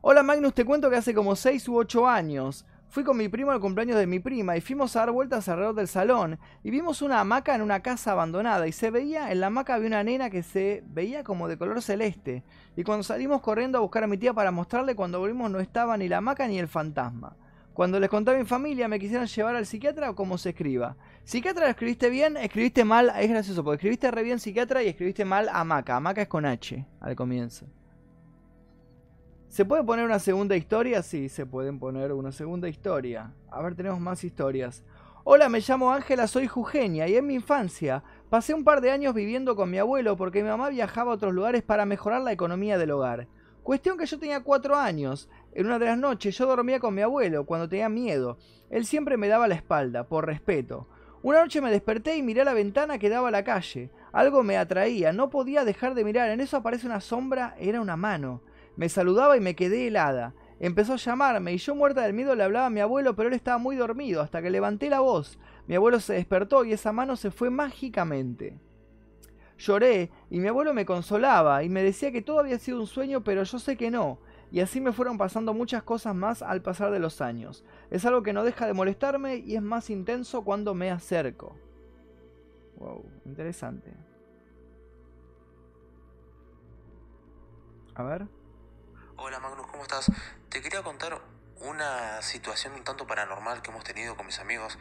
[0.00, 3.50] Hola Magnus, te cuento que hace como 6 u 8 años fui con mi primo
[3.50, 7.02] al cumpleaños de mi prima y fuimos a dar vueltas alrededor del salón y vimos
[7.02, 10.30] una hamaca en una casa abandonada y se veía, en la hamaca había una nena
[10.30, 12.42] que se veía como de color celeste
[12.76, 15.96] y cuando salimos corriendo a buscar a mi tía para mostrarle cuando volvimos no estaba
[15.96, 17.36] ni la hamaca ni el fantasma.
[17.78, 20.96] Cuando les conté a mi familia me quisieron llevar al psiquiatra o como se escriba.
[21.22, 25.24] Psiquiatra lo escribiste bien, escribiste mal, es gracioso, porque escribiste re bien psiquiatra y escribiste
[25.24, 25.94] mal hamaca.
[25.94, 27.66] Hamaca es con H al comienzo.
[29.48, 31.02] ¿Se puede poner una segunda historia?
[31.02, 33.32] Sí, se pueden poner una segunda historia.
[33.50, 34.84] A ver, tenemos más historias.
[35.24, 39.14] Hola, me llamo Ángela, soy jujeña y en mi infancia pasé un par de años
[39.14, 42.76] viviendo con mi abuelo porque mi mamá viajaba a otros lugares para mejorar la economía
[42.76, 43.26] del hogar.
[43.62, 45.30] Cuestión que yo tenía cuatro años.
[45.54, 48.36] En una de las noches yo dormía con mi abuelo cuando tenía miedo.
[48.68, 50.88] Él siempre me daba la espalda, por respeto.
[51.22, 53.90] Una noche me desperté y miré a la ventana que daba a la calle.
[54.12, 56.30] Algo me atraía, no podía dejar de mirar.
[56.30, 58.42] En eso aparece una sombra, era una mano.
[58.78, 60.34] Me saludaba y me quedé helada.
[60.60, 63.34] Empezó a llamarme y yo muerta del miedo le hablaba a mi abuelo, pero él
[63.34, 65.36] estaba muy dormido hasta que levanté la voz.
[65.66, 68.56] Mi abuelo se despertó y esa mano se fue mágicamente.
[69.58, 73.24] Lloré y mi abuelo me consolaba y me decía que todo había sido un sueño,
[73.24, 74.20] pero yo sé que no.
[74.52, 77.64] Y así me fueron pasando muchas cosas más al pasar de los años.
[77.90, 81.56] Es algo que no deja de molestarme y es más intenso cuando me acerco.
[82.76, 83.92] Wow, interesante.
[87.96, 88.37] A ver.
[89.20, 90.10] Hola Magnus, ¿cómo estás?
[90.48, 91.20] Te quería contar
[91.56, 94.78] una situación un tanto paranormal que hemos tenido con mis amigos.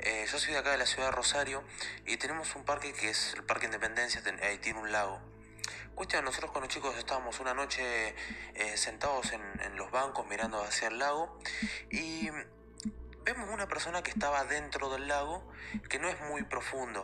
[0.00, 1.62] Eh, yo soy de acá de la ciudad de Rosario
[2.04, 5.20] y tenemos un parque que es el Parque Independencia, ahí tiene un lago.
[5.94, 8.14] Cuestión, nosotros con los chicos estábamos una noche
[8.54, 11.38] eh, sentados en, en los bancos mirando hacia el lago
[11.88, 12.28] y
[13.22, 15.48] vemos una persona que estaba dentro del lago
[15.88, 17.02] que no es muy profundo,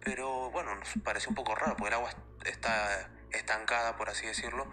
[0.00, 4.26] pero bueno, nos pareció un poco raro porque el agua est- está estancada, por así
[4.26, 4.70] decirlo,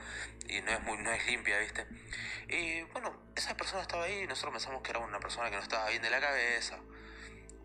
[0.48, 1.86] y no es muy no es limpia, ¿viste?
[2.48, 5.62] Y bueno, esa persona estaba ahí y nosotros pensamos que era una persona que no
[5.64, 6.78] estaba bien de la cabeza.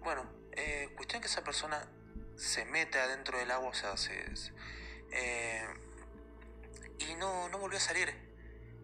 [0.01, 1.89] Bueno, eh, cuestión que esa persona
[2.37, 4.53] se mete adentro del agua, o sea, se, se-
[5.13, 5.67] eh,
[6.99, 8.15] y no, no volvió a salir.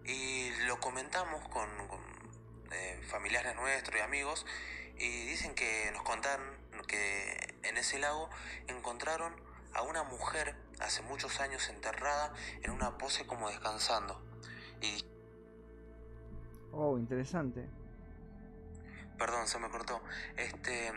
[0.04, 2.00] Y lo comentamos con, con,
[2.72, 4.46] eh, familiares nuestros y amigos
[4.96, 8.28] y dicen que nos contaron que en ese lago
[8.66, 9.34] encontraron
[9.74, 14.20] a una mujer hace muchos años enterrada en una pose como descansando.
[14.80, 15.04] Y
[16.72, 17.68] Oh, interesante.
[19.18, 20.00] Perdón, se me cortó.
[20.36, 20.92] Este,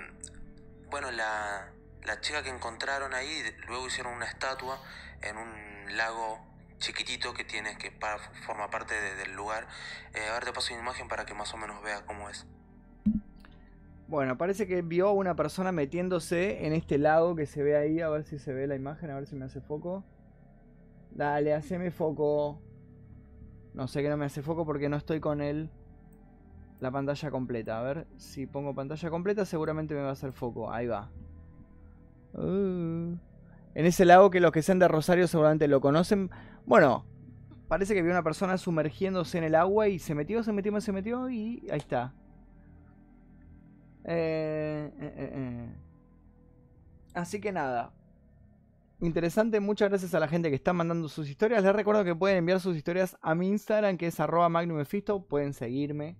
[0.89, 1.71] bueno, la,
[2.03, 4.81] la chica que encontraron ahí, luego hicieron una estatua
[5.21, 6.39] en un lago
[6.77, 9.67] chiquitito que tiene, que pa- forma parte de- del lugar.
[10.13, 12.45] Eh, a ver, te paso una imagen para que más o menos vea cómo es.
[14.07, 18.01] Bueno, parece que vio a una persona metiéndose en este lago que se ve ahí.
[18.01, 20.03] A ver si se ve la imagen, a ver si me hace foco.
[21.11, 22.61] Dale, haceme foco.
[23.73, 25.69] No sé que no me hace foco porque no estoy con él.
[26.79, 27.79] La pantalla completa.
[27.79, 30.71] A ver, si pongo pantalla completa seguramente me va a hacer foco.
[30.71, 31.09] Ahí va.
[32.33, 33.17] Uh.
[33.73, 36.29] En ese lago que los que sean de Rosario seguramente lo conocen.
[36.65, 37.05] Bueno,
[37.67, 40.91] parece que vio una persona sumergiéndose en el agua y se metió, se metió, se
[40.91, 42.13] metió y ahí está.
[44.07, 45.69] Eh, eh, eh, eh.
[47.13, 47.91] Así que nada.
[49.01, 51.63] Interesante, muchas gracias a la gente que está mandando sus historias.
[51.63, 55.23] Les recuerdo que pueden enviar sus historias a mi Instagram, que es arroba magnusmefisto.
[55.23, 56.17] Pueden seguirme.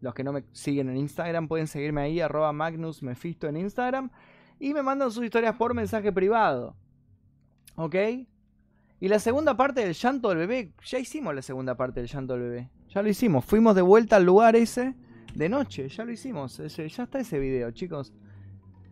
[0.00, 4.10] Los que no me siguen en Instagram pueden seguirme ahí, arroba magnusmefisto en Instagram.
[4.58, 6.76] Y me mandan sus historias por mensaje privado.
[7.76, 7.94] ¿Ok?
[9.00, 10.72] Y la segunda parte del llanto del bebé.
[10.84, 12.70] Ya hicimos la segunda parte del llanto del bebé.
[12.88, 13.44] Ya lo hicimos.
[13.44, 14.96] Fuimos de vuelta al lugar ese
[15.34, 15.88] de noche.
[15.88, 16.58] Ya lo hicimos.
[16.58, 18.12] Ya está ese video, chicos.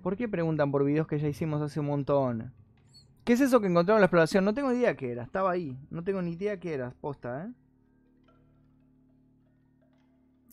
[0.02, 2.52] ¿Por qué preguntan por videos que ya hicimos hace un montón?
[3.24, 4.44] ¿Qué es eso que encontraron en la exploración?
[4.44, 5.24] No tengo idea qué era.
[5.24, 5.76] Estaba ahí.
[5.90, 6.92] No tengo ni idea qué era.
[7.00, 7.52] Posta, ¿eh?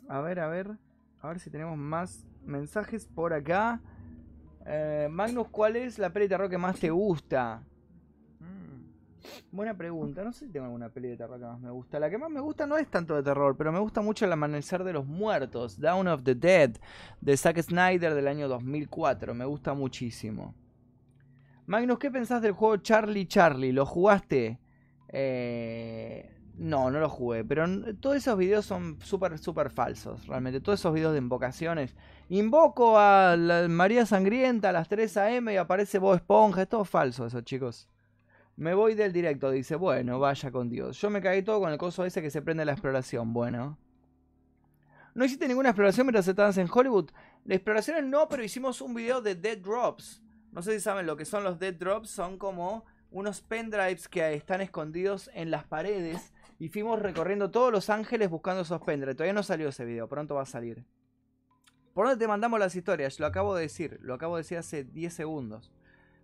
[0.09, 0.71] A ver, a ver.
[1.21, 3.79] A ver si tenemos más mensajes por acá.
[4.65, 7.61] Eh, Magnus, ¿cuál es la peli de que más te gusta?
[9.51, 10.23] Buena pregunta.
[10.23, 11.99] No sé si tengo alguna peli de terror que más me gusta.
[11.99, 14.31] La que más me gusta no es tanto de terror, pero me gusta mucho El
[14.31, 16.71] Amanecer de los Muertos, Dawn of the Dead,
[17.21, 19.33] de Zack Snyder del año 2004.
[19.33, 20.55] Me gusta muchísimo.
[21.65, 23.71] Magnus, ¿qué pensás del juego Charlie Charlie?
[23.71, 24.59] ¿Lo jugaste?
[25.07, 27.65] Eh, no, no lo jugué, pero
[27.99, 30.59] todos esos videos son súper, súper falsos, realmente.
[30.59, 31.95] Todos esos videos de invocaciones.
[32.29, 35.53] Invoco a la María Sangrienta a las 3 a.m.
[35.53, 36.63] y aparece Bob Esponja.
[36.63, 37.89] Es todo falso eso, chicos.
[38.55, 39.75] Me voy del directo, dice.
[39.75, 40.99] Bueno, vaya con Dios.
[41.01, 43.33] Yo me caí todo con el coso ese que se prende la exploración.
[43.33, 43.77] Bueno.
[45.15, 47.09] ¿No hiciste ninguna exploración mientras estabas en Hollywood?
[47.45, 50.21] De exploraciones no, pero hicimos un video de Dead Drops.
[50.51, 52.09] No sé si saben lo que son los Dead Drops.
[52.09, 56.33] Son como unos pendrives que están escondidos en las paredes.
[56.59, 59.15] Y fuimos recorriendo todos Los Ángeles buscando esos pendrives.
[59.15, 60.85] Todavía no salió ese video, pronto va a salir.
[61.93, 63.19] ¿Por dónde te mandamos las historias?
[63.19, 65.71] Lo acabo de decir, lo acabo de decir hace 10 segundos.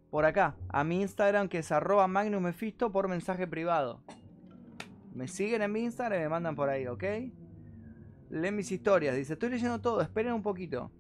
[0.10, 4.02] Por acá, a mi Instagram que es arroba magnumefisto por mensaje privado.
[5.14, 7.04] Me siguen en mi Instagram y me mandan por ahí, ¿ok?
[8.30, 10.92] Leen mis historias, dice, estoy leyendo todo, esperen un poquito.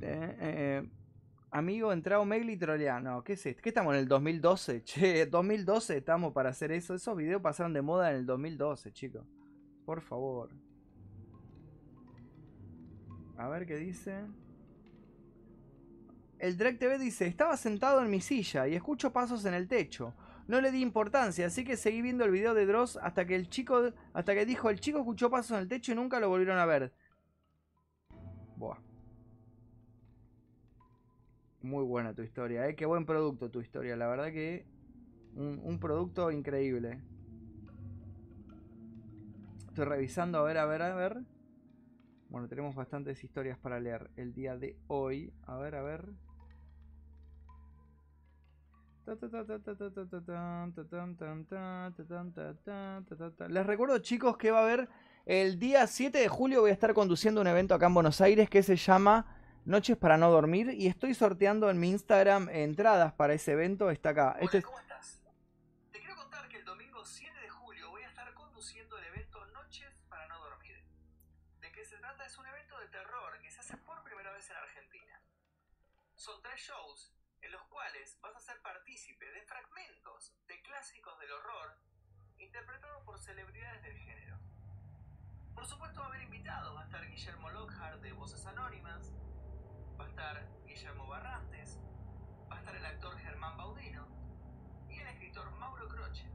[0.00, 0.90] Eh, eh,
[1.50, 3.00] amigo, entra a Omegle y trolea.
[3.00, 3.62] No, ¿qué es esto?
[3.62, 4.82] ¿Qué estamos en el 2012?
[4.84, 6.94] Che, 2012 estamos para hacer eso.
[6.94, 9.24] Esos videos pasaron de moda en el 2012, chicos.
[9.84, 10.50] Por favor.
[13.36, 14.24] A ver qué dice.
[16.42, 20.12] El Drake TV dice, estaba sentado en mi silla y escucho pasos en el techo.
[20.48, 23.48] No le di importancia, así que seguí viendo el video de Dross hasta que el
[23.48, 26.58] chico, hasta que dijo, el chico escuchó pasos en el techo y nunca lo volvieron
[26.58, 26.92] a ver.
[28.56, 28.76] Buah.
[31.60, 32.74] Muy buena tu historia, eh.
[32.74, 34.66] Qué buen producto tu historia, la verdad que
[35.36, 37.00] un producto increíble.
[39.68, 41.22] Estoy revisando, a ver, a ver, a ver.
[42.30, 45.32] Bueno, tenemos bastantes historias para leer el día de hoy.
[45.44, 46.31] A ver, a ver.
[53.48, 54.88] Les recuerdo, chicos, que va a haber
[55.26, 56.60] el día 7 de julio.
[56.60, 59.26] Voy a estar conduciendo un evento acá en Buenos Aires que se llama
[59.64, 60.70] Noches para no dormir.
[60.70, 63.90] Y estoy sorteando en mi Instagram entradas para ese evento.
[63.90, 64.36] Está acá.
[64.40, 65.20] Este es- ¿cómo estás?
[65.90, 69.44] Te quiero contar que el domingo 7 de julio voy a estar conduciendo el evento
[69.52, 70.76] Noches para no dormir.
[71.60, 72.24] ¿De qué se trata?
[72.26, 75.20] Es un evento de terror que se hace por primera vez en Argentina.
[76.16, 77.11] Son tres shows
[78.22, 81.76] vas a ser partícipe de fragmentos de clásicos del horror
[82.38, 84.38] interpretados por celebridades del género.
[85.54, 89.12] Por supuesto va a haber invitados, va a estar Guillermo Lockhart de Voces Anónimas,
[90.00, 91.78] va a estar Guillermo Barrantes,
[92.50, 94.06] va a estar el actor Germán Baudino
[94.88, 96.30] y el escritor Mauro Croce.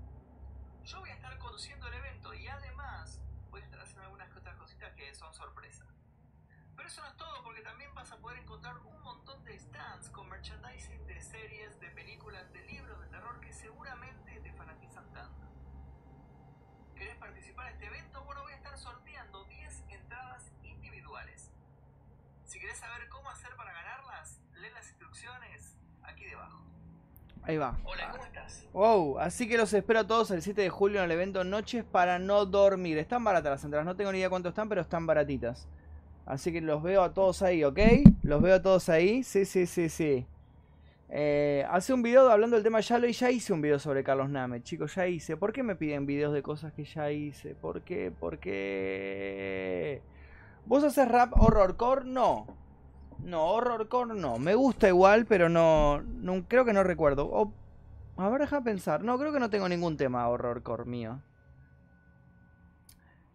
[0.83, 4.55] Yo voy a estar conduciendo el evento y además voy a estar haciendo algunas otras
[4.57, 5.85] cositas que son sorpresa.
[6.77, 10.09] Pero eso no es todo porque también vas a poder encontrar un montón de stands
[10.11, 15.47] con merchandising de series, de películas, de libros de terror que seguramente te fanatizan tanto.
[16.95, 18.23] ¿Querés participar en este evento?
[18.23, 21.51] Bueno, voy a estar sorteando 10 entradas individuales.
[22.45, 26.63] Si querés saber cómo hacer para ganarlas, lee las instrucciones aquí debajo.
[27.41, 27.77] Ahí va.
[27.85, 28.67] Hola, ¿cómo estás?
[28.73, 31.83] Wow, así que los espero a todos el 7 de julio en el evento Noches
[31.83, 32.99] para no dormir.
[32.99, 35.67] Están baratas las entradas, no tengo ni idea cuánto están, pero están baratitas.
[36.27, 37.79] Así que los veo a todos ahí, ¿ok?
[38.23, 39.23] Los veo a todos ahí.
[39.23, 40.25] Sí, sí, sí, sí.
[41.09, 44.29] Eh, hace un video hablando del tema Yalo y ya hice un video sobre Carlos
[44.29, 45.37] Name, chicos, ya hice.
[45.37, 47.55] ¿Por qué me piden videos de cosas que ya hice?
[47.55, 48.11] ¿Por qué?
[48.11, 50.01] ¿Por qué?
[50.65, 52.03] ¿Vos haces rap horrorcore?
[52.05, 52.45] No.
[53.23, 54.37] No, horrorcore no.
[54.37, 57.25] Me gusta igual, pero no, no creo que no recuerdo.
[57.31, 57.53] O-
[58.17, 59.03] a ver, deja pensar.
[59.03, 61.21] No, creo que no tengo ningún tema horrorcore mío.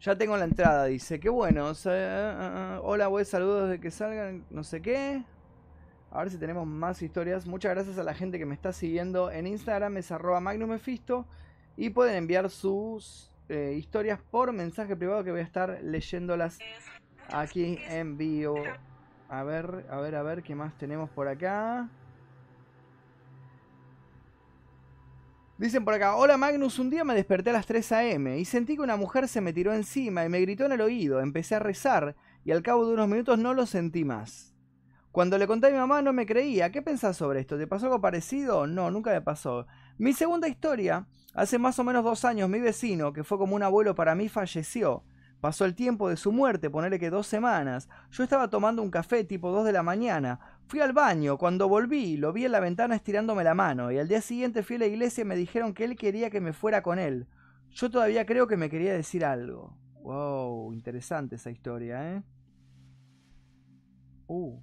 [0.02, 1.20] Ya tengo la entrada, dice.
[1.20, 1.74] Qué bueno.
[1.74, 5.22] sea, ah, ah, hola, voy saludos de que salgan, no sé qué.
[6.10, 7.46] A ver si tenemos más historias.
[7.46, 9.96] Muchas gracias a la gente que me está siguiendo en Instagram.
[9.98, 11.24] Es arroba magnumefisto.
[11.76, 16.58] Y pueden enviar sus eh, historias por mensaje privado que voy a estar leyéndolas
[17.28, 18.56] aquí en vivo.
[19.28, 21.88] A ver, a ver, a ver, ¿qué más tenemos por acá?
[25.62, 28.36] Dicen por acá, hola Magnus, un día me desperté a las 3 a.m.
[28.36, 31.20] y sentí que una mujer se me tiró encima y me gritó en el oído.
[31.20, 34.56] Empecé a rezar y al cabo de unos minutos no lo sentí más.
[35.12, 36.72] Cuando le conté a mi mamá no me creía.
[36.72, 37.56] ¿Qué pensás sobre esto?
[37.56, 38.66] ¿Te pasó algo parecido?
[38.66, 39.68] No, nunca me pasó.
[39.98, 43.62] Mi segunda historia, hace más o menos dos años mi vecino, que fue como un
[43.62, 45.04] abuelo para mí, falleció.
[45.40, 47.88] Pasó el tiempo de su muerte, ponerle que dos semanas.
[48.10, 50.38] Yo estaba tomando un café tipo 2 de la mañana.
[50.66, 54.08] Fui al baño, cuando volví lo vi en la ventana estirándome la mano y al
[54.08, 56.82] día siguiente fui a la iglesia y me dijeron que él quería que me fuera
[56.82, 57.26] con él.
[57.70, 59.76] Yo todavía creo que me quería decir algo.
[60.02, 62.22] Wow, interesante esa historia, ¿eh?
[64.26, 64.58] Uh.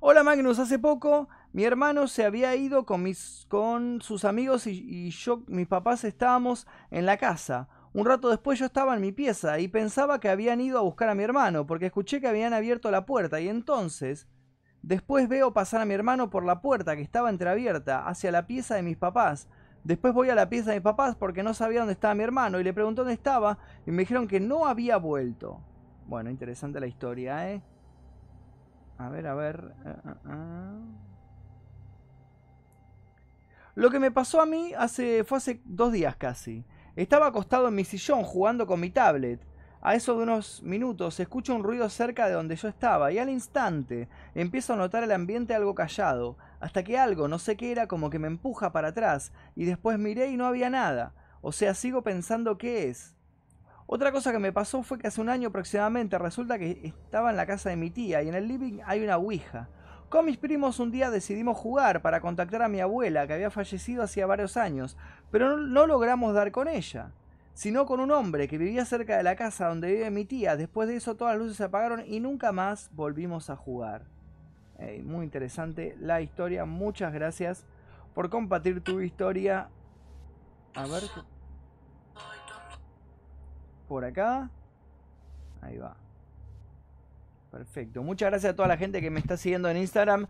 [0.00, 4.70] Hola Magnus, hace poco mi hermano se había ido con, mis, con sus amigos y,
[4.70, 7.68] y yo, mis papás estábamos en la casa.
[7.92, 11.08] Un rato después yo estaba en mi pieza y pensaba que habían ido a buscar
[11.08, 14.28] a mi hermano porque escuché que habían abierto la puerta y entonces
[14.82, 18.74] después veo pasar a mi hermano por la puerta que estaba entreabierta hacia la pieza
[18.74, 19.48] de mis papás.
[19.84, 22.60] Después voy a la pieza de mis papás porque no sabía dónde estaba mi hermano
[22.60, 25.60] y le pregunté dónde estaba y me dijeron que no había vuelto.
[26.06, 27.62] Bueno, interesante la historia, ¿eh?
[28.98, 29.74] A ver, a ver.
[29.86, 30.78] ah, ah, ah.
[33.74, 36.64] Lo que me pasó a mí hace, fue hace dos días casi.
[36.96, 39.40] Estaba acostado en mi sillón jugando con mi tablet.
[39.82, 43.30] A eso de unos minutos escucho un ruido cerca de donde yo estaba y al
[43.30, 47.86] instante empiezo a notar el ambiente algo callado, hasta que algo, no sé qué era,
[47.86, 51.14] como que me empuja para atrás y después miré y no había nada.
[51.40, 53.16] O sea, sigo pensando qué es.
[53.86, 57.36] Otra cosa que me pasó fue que hace un año aproximadamente resulta que estaba en
[57.36, 59.70] la casa de mi tía y en el living hay una ouija.
[60.10, 64.02] Con mis primos un día decidimos jugar para contactar a mi abuela que había fallecido
[64.02, 64.98] hacía varios años,
[65.30, 67.12] pero no, no logramos dar con ella,
[67.54, 70.56] sino con un hombre que vivía cerca de la casa donde vive mi tía.
[70.56, 74.04] Después de eso todas las luces se apagaron y nunca más volvimos a jugar.
[75.04, 77.66] Muy interesante la historia, muchas gracias
[78.14, 79.68] por compartir tu historia.
[80.74, 81.02] A ver.
[83.88, 84.50] Por acá.
[85.60, 85.96] Ahí va.
[87.50, 88.02] Perfecto.
[88.02, 90.26] Muchas gracias a toda la gente que me está siguiendo en Instagram.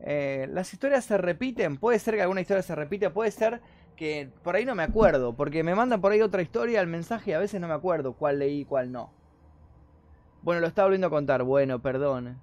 [0.00, 1.76] Eh, las historias se repiten.
[1.76, 3.10] Puede ser que alguna historia se repite.
[3.10, 3.60] Puede ser
[3.96, 5.34] que por ahí no me acuerdo.
[5.34, 8.14] Porque me mandan por ahí otra historia al mensaje y a veces no me acuerdo
[8.14, 9.10] cuál leí y cuál no.
[10.42, 11.42] Bueno, lo estaba volviendo a contar.
[11.42, 12.40] Bueno, perdón.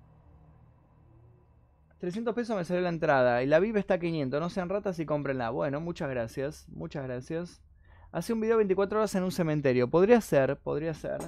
[1.99, 3.43] 300 pesos me salió la entrada.
[3.43, 4.39] Y la VIP está a 500.
[4.39, 5.52] No sean ratas y cómprenla.
[5.52, 6.66] Bueno, muchas gracias.
[6.70, 7.62] Muchas gracias.
[8.12, 9.88] Hace un video 24 horas en un cementerio.
[9.88, 11.20] Podría ser, podría ser.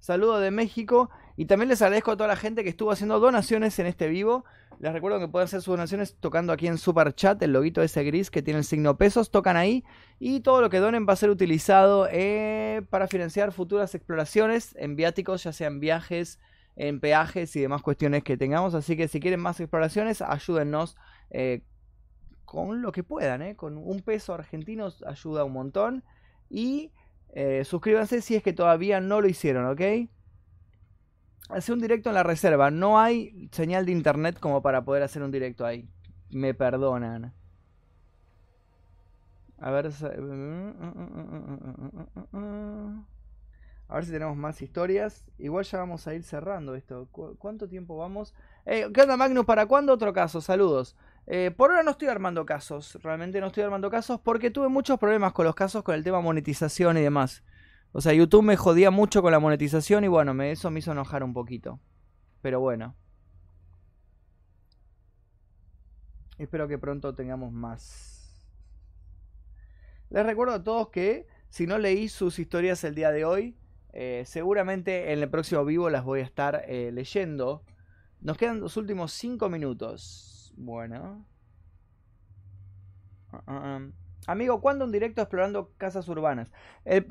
[0.00, 1.08] Saludo de México.
[1.36, 4.44] Y también les agradezco a toda la gente que estuvo haciendo donaciones en este vivo.
[4.78, 8.04] Les recuerdo que pueden hacer sus donaciones tocando aquí en Super Chat, el loguito ese
[8.04, 9.84] gris que tiene el signo pesos, tocan ahí
[10.20, 14.94] y todo lo que donen va a ser utilizado eh, para financiar futuras exploraciones en
[14.94, 16.38] viáticos, ya sean viajes,
[16.76, 18.74] en peajes y demás cuestiones que tengamos.
[18.74, 20.96] Así que si quieren más exploraciones, ayúdennos
[21.30, 21.64] eh,
[22.44, 26.04] con lo que puedan, eh, con un peso argentino ayuda un montón.
[26.48, 26.92] Y
[27.64, 30.08] suscríbanse si es que todavía no lo hicieron, ¿ok?
[31.48, 32.70] Hace un directo en la reserva.
[32.70, 35.88] No hay señal de internet como para poder hacer un directo ahí.
[36.30, 37.32] Me perdonan.
[39.60, 39.90] A ver.
[39.92, 40.12] sa-
[43.90, 45.24] A ver si tenemos más historias.
[45.38, 47.08] Igual ya vamos a ir cerrando esto.
[47.10, 48.34] ¿Cu- ¿Cuánto tiempo vamos?
[48.66, 49.46] Eh, ¿Qué onda, Magnus?
[49.46, 50.42] ¿Para cuándo otro caso?
[50.42, 50.94] Saludos.
[51.26, 52.98] Eh, por ahora no estoy armando casos.
[53.02, 56.20] Realmente no estoy armando casos porque tuve muchos problemas con los casos con el tema
[56.20, 57.42] monetización y demás.
[57.92, 60.92] O sea, YouTube me jodía mucho con la monetización y bueno, me, eso me hizo
[60.92, 61.80] enojar un poquito.
[62.42, 62.94] Pero bueno.
[66.38, 68.18] Espero que pronto tengamos más.
[70.10, 73.56] Les recuerdo a todos que si no leí sus historias el día de hoy,
[73.92, 77.64] eh, seguramente en el próximo vivo las voy a estar eh, leyendo.
[78.20, 80.52] Nos quedan los últimos 5 minutos.
[80.56, 81.26] Bueno.
[83.32, 83.80] Ah.
[84.26, 86.50] Amigo, ¿cuándo un directo explorando casas urbanas?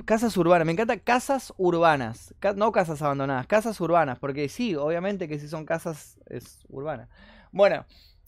[0.06, 5.40] Casas urbanas, me encanta casas urbanas, no casas abandonadas, casas urbanas, porque sí, obviamente que
[5.40, 7.10] si son casas es urbana.
[7.52, 7.86] Bueno,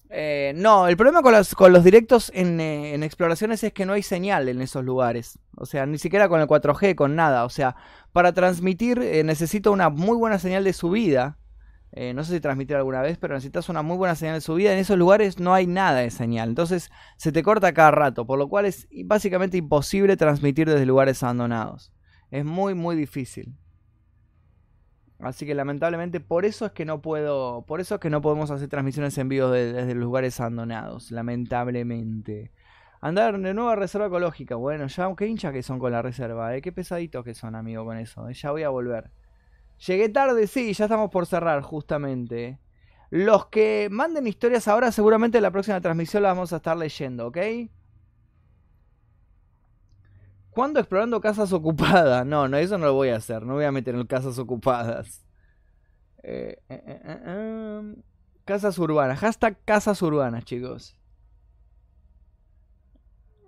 [0.10, 3.86] eh, no, el problema con los, con los directos en, eh, en exploraciones es que
[3.86, 5.38] no hay señal en esos lugares.
[5.56, 7.46] O sea, ni siquiera con el 4G, con nada.
[7.46, 7.76] O sea,
[8.12, 11.38] para transmitir eh, necesito una muy buena señal de subida.
[11.92, 14.72] Eh, no sé si transmitir alguna vez, pero necesitas una muy buena señal de subida.
[14.74, 16.50] En esos lugares no hay nada de señal.
[16.50, 21.24] Entonces se te corta cada rato, por lo cual es básicamente imposible transmitir desde lugares
[21.24, 21.92] abandonados.
[22.32, 23.56] Es muy, muy difícil.
[25.20, 28.52] Así que lamentablemente por eso es que no puedo, por eso es que no podemos
[28.52, 32.52] hacer transmisiones en vivo de- desde lugares abandonados, lamentablemente.
[33.02, 36.56] Andar de nuevo a reserva ecológica, bueno, ya qué hincha que son con la reserva,
[36.56, 36.62] ¿eh?
[36.62, 38.30] qué pesaditos que son, amigo, con eso.
[38.30, 38.34] ¿eh?
[38.34, 39.12] Ya voy a volver.
[39.88, 42.60] Llegué tarde, sí, ya estamos por cerrar, justamente.
[43.10, 47.28] Los que manden historias ahora, seguramente en la próxima transmisión las vamos a estar leyendo,
[47.28, 47.38] ¿ok?
[50.52, 52.26] ¿Cuándo explorando casas ocupadas?
[52.26, 53.46] No, no, eso no lo voy a hacer.
[53.46, 55.26] No voy a meter en casas ocupadas.
[56.24, 57.96] Eh, eh, eh, eh, em,
[58.46, 59.20] casas urbanas.
[59.20, 60.98] Hashtag casas urbanas, chicos.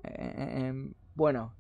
[0.04, 1.54] Eh, eh, em, bueno.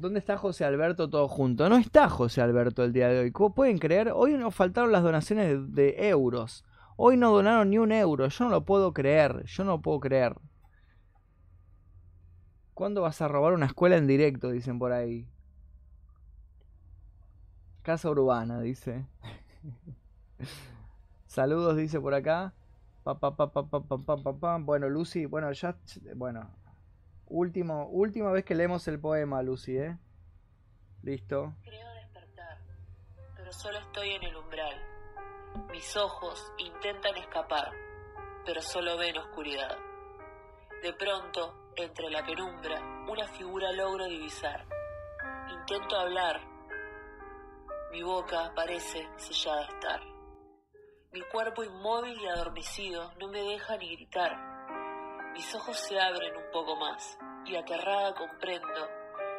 [0.00, 1.68] ¿Dónde está José Alberto todo junto?
[1.68, 3.32] No está José Alberto el día de hoy.
[3.32, 6.64] Como pueden creer, hoy nos faltaron las donaciones de, euros.
[6.96, 8.28] Hoy no donaron ni un euro.
[8.28, 9.44] Yo no lo puedo creer.
[9.46, 10.36] Yo no lo puedo creer.
[12.74, 14.50] ¿Cuándo vas a robar una escuela en directo?
[14.50, 15.26] Dicen por ahí.
[17.82, 19.04] Casa urbana, dice.
[21.26, 22.54] Saludos, dice por acá.
[23.02, 25.76] Pa, pa, pa, bueno, Lucy, bueno, ya.
[26.14, 26.48] Bueno,
[27.30, 29.98] Último, última vez que leemos el poema, Lucy, ¿eh?
[31.02, 31.54] Listo.
[31.62, 32.58] Creo despertar,
[33.36, 34.74] pero solo estoy en el umbral.
[35.70, 37.70] Mis ojos intentan escapar,
[38.46, 39.76] pero solo ven oscuridad.
[40.82, 44.64] De pronto, entre la penumbra, una figura logro divisar.
[45.50, 46.40] Intento hablar.
[47.92, 50.00] Mi boca parece sellada estar.
[51.12, 54.57] Mi cuerpo inmóvil y adormecido no me deja ni gritar.
[55.38, 57.16] Mis ojos se abren un poco más
[57.46, 58.88] y aterrada comprendo,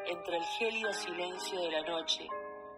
[0.05, 2.25] entre el gélido silencio de la noche,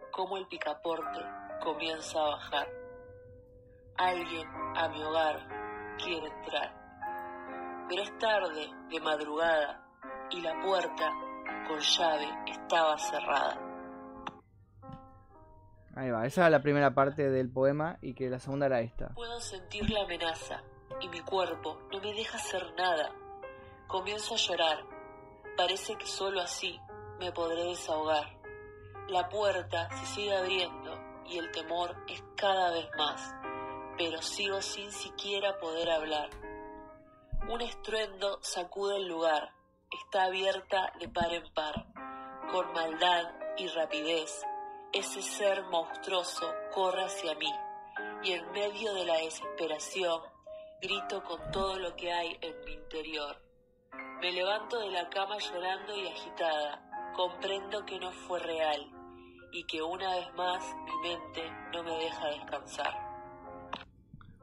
[0.09, 1.19] cómo el picaporte
[1.63, 2.67] comienza a bajar.
[3.95, 5.37] Alguien a mi hogar
[6.03, 9.87] quiere entrar, pero es tarde, de madrugada,
[10.31, 11.11] y la puerta
[11.67, 13.55] con llave estaba cerrada.
[15.95, 19.09] Ahí va, esa es la primera parte del poema y que la segunda era esta.
[19.09, 20.63] Puedo sentir la amenaza
[20.99, 23.13] y mi cuerpo no me deja hacer nada.
[23.87, 24.85] Comienzo a llorar.
[25.57, 26.79] Parece que solo así
[27.19, 28.37] me podré desahogar.
[29.07, 33.33] La puerta se sigue abriendo y el temor es cada vez más,
[33.97, 36.29] pero sigo sin siquiera poder hablar.
[37.49, 39.53] Un estruendo sacude el lugar.
[40.05, 41.85] Está abierta de par en par.
[42.51, 44.41] Con maldad y rapidez,
[44.93, 47.51] ese ser monstruoso corre hacia mí
[48.23, 50.21] y en medio de la desesperación
[50.81, 53.35] grito con todo lo que hay en mi interior.
[54.19, 57.13] Me levanto de la cama llorando y agitada.
[57.15, 58.81] Comprendo que no fue real
[59.51, 61.41] y que una vez más mi mente
[61.73, 62.93] no me deja descansar.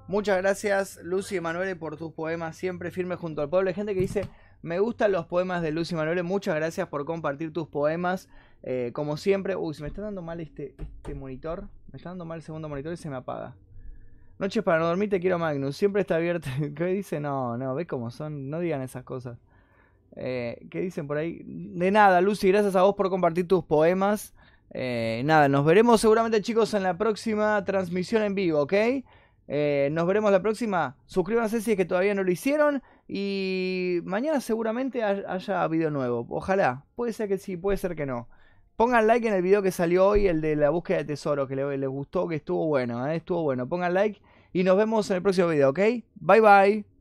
[0.06, 3.68] Muchas gracias Lucy y Manuele por tus poemas siempre firmes junto al pueblo.
[3.68, 4.28] Hay gente que dice,
[4.62, 6.22] me gustan los poemas de Lucy y Manuele.
[6.22, 8.28] Muchas gracias por compartir tus poemas.
[8.62, 11.68] Eh, como siempre, uy, se me está dando mal este, este monitor.
[11.90, 13.56] Me está dando mal el segundo monitor y se me apaga.
[14.38, 15.76] Noches para no dormir, te quiero Magnus.
[15.76, 16.48] Siempre está abierto.
[16.76, 17.18] ¿Qué dice?
[17.20, 18.48] No, no, ¿ves cómo son?
[18.50, 19.38] No digan esas cosas.
[20.16, 21.42] Eh, ¿Qué dicen por ahí?
[21.44, 24.34] De nada, Lucy, gracias a vos por compartir tus poemas.
[24.70, 28.74] Eh, nada, nos veremos seguramente chicos en la próxima transmisión en vivo, ¿ok?
[29.50, 30.96] Eh, nos veremos la próxima.
[31.06, 32.82] Suscríbanse si es que todavía no lo hicieron.
[33.08, 36.26] Y mañana seguramente hay- haya video nuevo.
[36.30, 36.84] Ojalá.
[36.94, 38.28] Puede ser que sí, puede ser que no.
[38.76, 41.56] Pongan like en el video que salió hoy, el de la búsqueda de tesoro, que
[41.56, 43.68] le- les gustó, que estuvo bueno, estuvo bueno.
[43.68, 44.20] Pongan like
[44.52, 45.78] y nos vemos en el próximo video, ¿ok?
[46.16, 46.97] Bye bye.